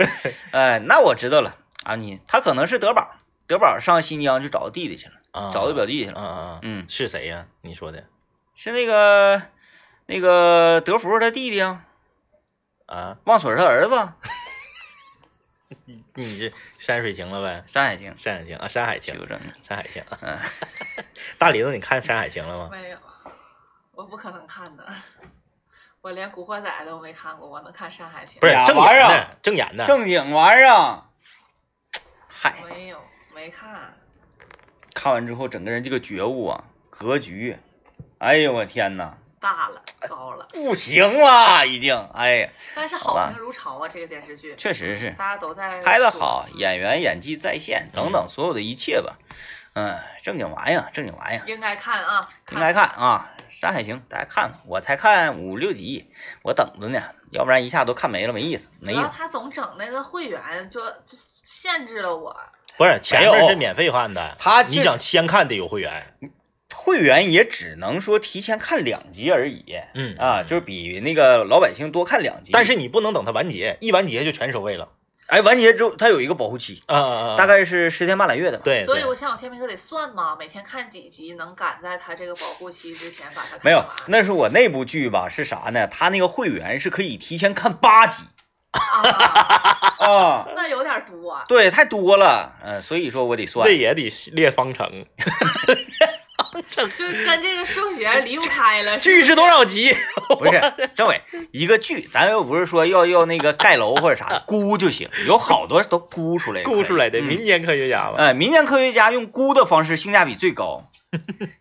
[0.52, 3.16] 哎，那我知道了啊，你他可能是德宝，
[3.46, 7.46] 德宝上新疆去找弟弟去了，啊找他表弟去嗯了，嗯嗯，嗯，是谁呀？
[7.62, 8.04] 你说的
[8.54, 9.40] 是那个
[10.10, 11.84] 那个德福他弟弟啊，
[12.86, 13.18] 啊？
[13.24, 14.08] 旺水他儿子
[16.14, 17.62] 你这山水情了呗？
[17.66, 20.02] 山海情，山海情啊，山海情，纠正，山海情。
[20.22, 20.38] 嗯，
[21.36, 22.70] 大林子，你看山海情了吗？
[22.72, 22.96] 没有，
[23.92, 24.88] 我不可能看的，
[26.00, 28.38] 我连《古惑仔》都没看过，我能看《山海情》？
[28.40, 29.84] 不是正玩意儿的，正演的。
[29.84, 31.10] 正经玩意儿啊，
[32.26, 32.98] 嗨，没有，
[33.34, 33.94] 没看。
[34.94, 37.58] 看完之后整个人这个觉悟啊，格局，
[38.16, 39.18] 哎呦我天哪！
[39.40, 43.88] 大了，高了，不行了，已经，哎呀，但是好评如潮啊！
[43.88, 49.16] 这个电视剧，确实是大家都在说拍的好，演员演技在线等等所有的一切吧，
[49.74, 56.10] 嗯，正经玩意儿，正经玩意儿，应该看啊，应该看啊，《山海情》大家看看，我才看五六集，
[56.42, 59.10] 我等着呢，要不然一下都看没了，没意思，没意思。
[59.16, 62.36] 他总整那个会员，就就限制了我。
[62.76, 66.14] 不是前没有面是免费看的，他你想先看得有会员。
[66.74, 69.64] 会员也只能说提前看两集而已，
[69.94, 72.50] 嗯啊，就是比那个老百姓多看两集。
[72.52, 74.92] 但是你不能等它完结，一完结就全收费了。
[75.26, 77.36] 哎，完结之后它有一个保护期，啊啊啊！
[77.36, 78.62] 大概是十天半拉月的吧。
[78.64, 85.28] 对，所以我想，我天明哥得算嘛，每天看几集，能赶在他这个保护期之前把它看没有完，那是我那部剧吧？
[85.28, 85.86] 是啥呢？
[85.86, 88.22] 他那个会员是可以提前看八集，
[88.70, 91.44] 啊，啊， 那有点多。
[91.46, 93.74] 对，太多了，嗯，所以说我得算这。
[93.74, 95.04] 也得列方程，
[96.94, 98.98] 就是跟这个数学离不开了。
[98.98, 99.94] 剧是多少集？
[100.38, 100.60] 不是，
[100.94, 101.20] 政委，
[101.52, 108.14] 一个剧，咱又不是说要要那个盖楼或者啥， 估就行，有好多都估出来，估出来的嗯民间科学家嘛。
[108.18, 110.84] 呃，民间科学家用估的方式性价比最高。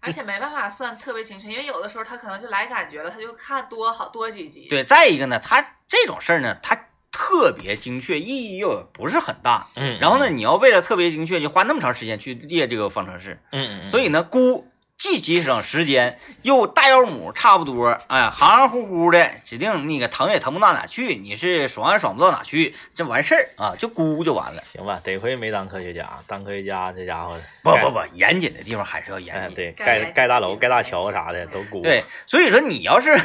[0.02, 4.68] 而且没办法算特别精确，因为有的时候他可能就来感觉了，他就看多好多几集。
[4.70, 6.78] 对，再一个呢，他这种事儿呢，他
[7.14, 9.64] 特别精确，意义又不是很大。
[9.78, 14.68] 嗯，然后呢，你要为了特别精确，就花那么长时间去列这个方程式，嗯，嗯嗯，所以呢，估
[14.98, 24.64] 既节省时间，又大腰母差不多，哎，含含糊糊的，指定那个疼也疼不到哪去，你是爽也爽不到哪去，这完事儿啊，就估就完了。
[24.72, 29.56] 行吧，得亏没当科学家，当科学家这家伙不不不，严谨的地方还是要哎，严谨。
[29.56, 31.84] 对，盖盖大楼、盖大桥啥的都估。
[31.84, 33.22] 对，，所以说你要是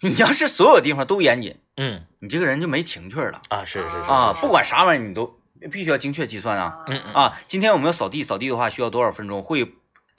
[0.00, 4.36] 你要是所有地方都严谨，嗯你这个人就没情趣了啊，是是是啊！
[4.38, 5.34] 不管啥玩意儿，你都
[5.70, 7.40] 必须要精确计算啊啊嗯嗯啊！
[7.48, 9.42] 今天我们要扫地，扫地的话需要多少分钟？
[9.42, 9.64] 会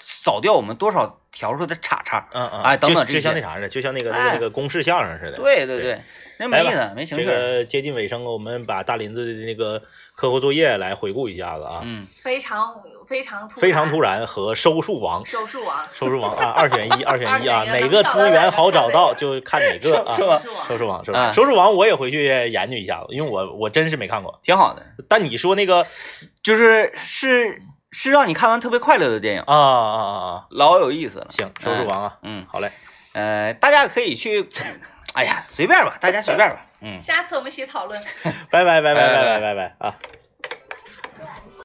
[0.06, 2.28] 扫掉我们多少条数的叉叉？
[2.34, 4.34] 嗯嗯，哎等等就像那啥似的，就像那个那个哎。
[4.34, 5.38] 那个公式相声似的。
[5.38, 6.02] 对对对对，
[6.40, 7.24] 那没意思，没情这。
[7.26, 9.82] 个接近尾声，我们把大林子的那个
[10.16, 11.82] 课后作业来回顾一下子啊。
[11.84, 12.76] 嗯，非常
[13.08, 20.16] 非常突非常突然，和收束王，收数王，收束王啊， 二选一，二选一啊，哪个资源好找到就看哪个啊。
[20.16, 20.24] 是。
[20.24, 24.40] 吧收束王，收束啊王，收束王，我也回去研究一下子，因为我我真是没看过。
[24.44, 25.86] 挺好的，但你说那个
[26.42, 27.62] 就是是
[27.94, 31.28] 是让你看完特别快乐的电影，啊啊啊啊，老有意思了。
[31.30, 32.72] 行，收视王啊，嗯，好嘞，
[33.14, 34.50] 呃，大家可以去，
[35.14, 36.66] 哎呀，随便吧，大家随便吧。
[36.82, 37.00] 嗯。
[37.00, 38.04] 下次我们一起讨论。
[38.52, 39.96] 拜拜拜拜拜拜拜拜拜拜啊。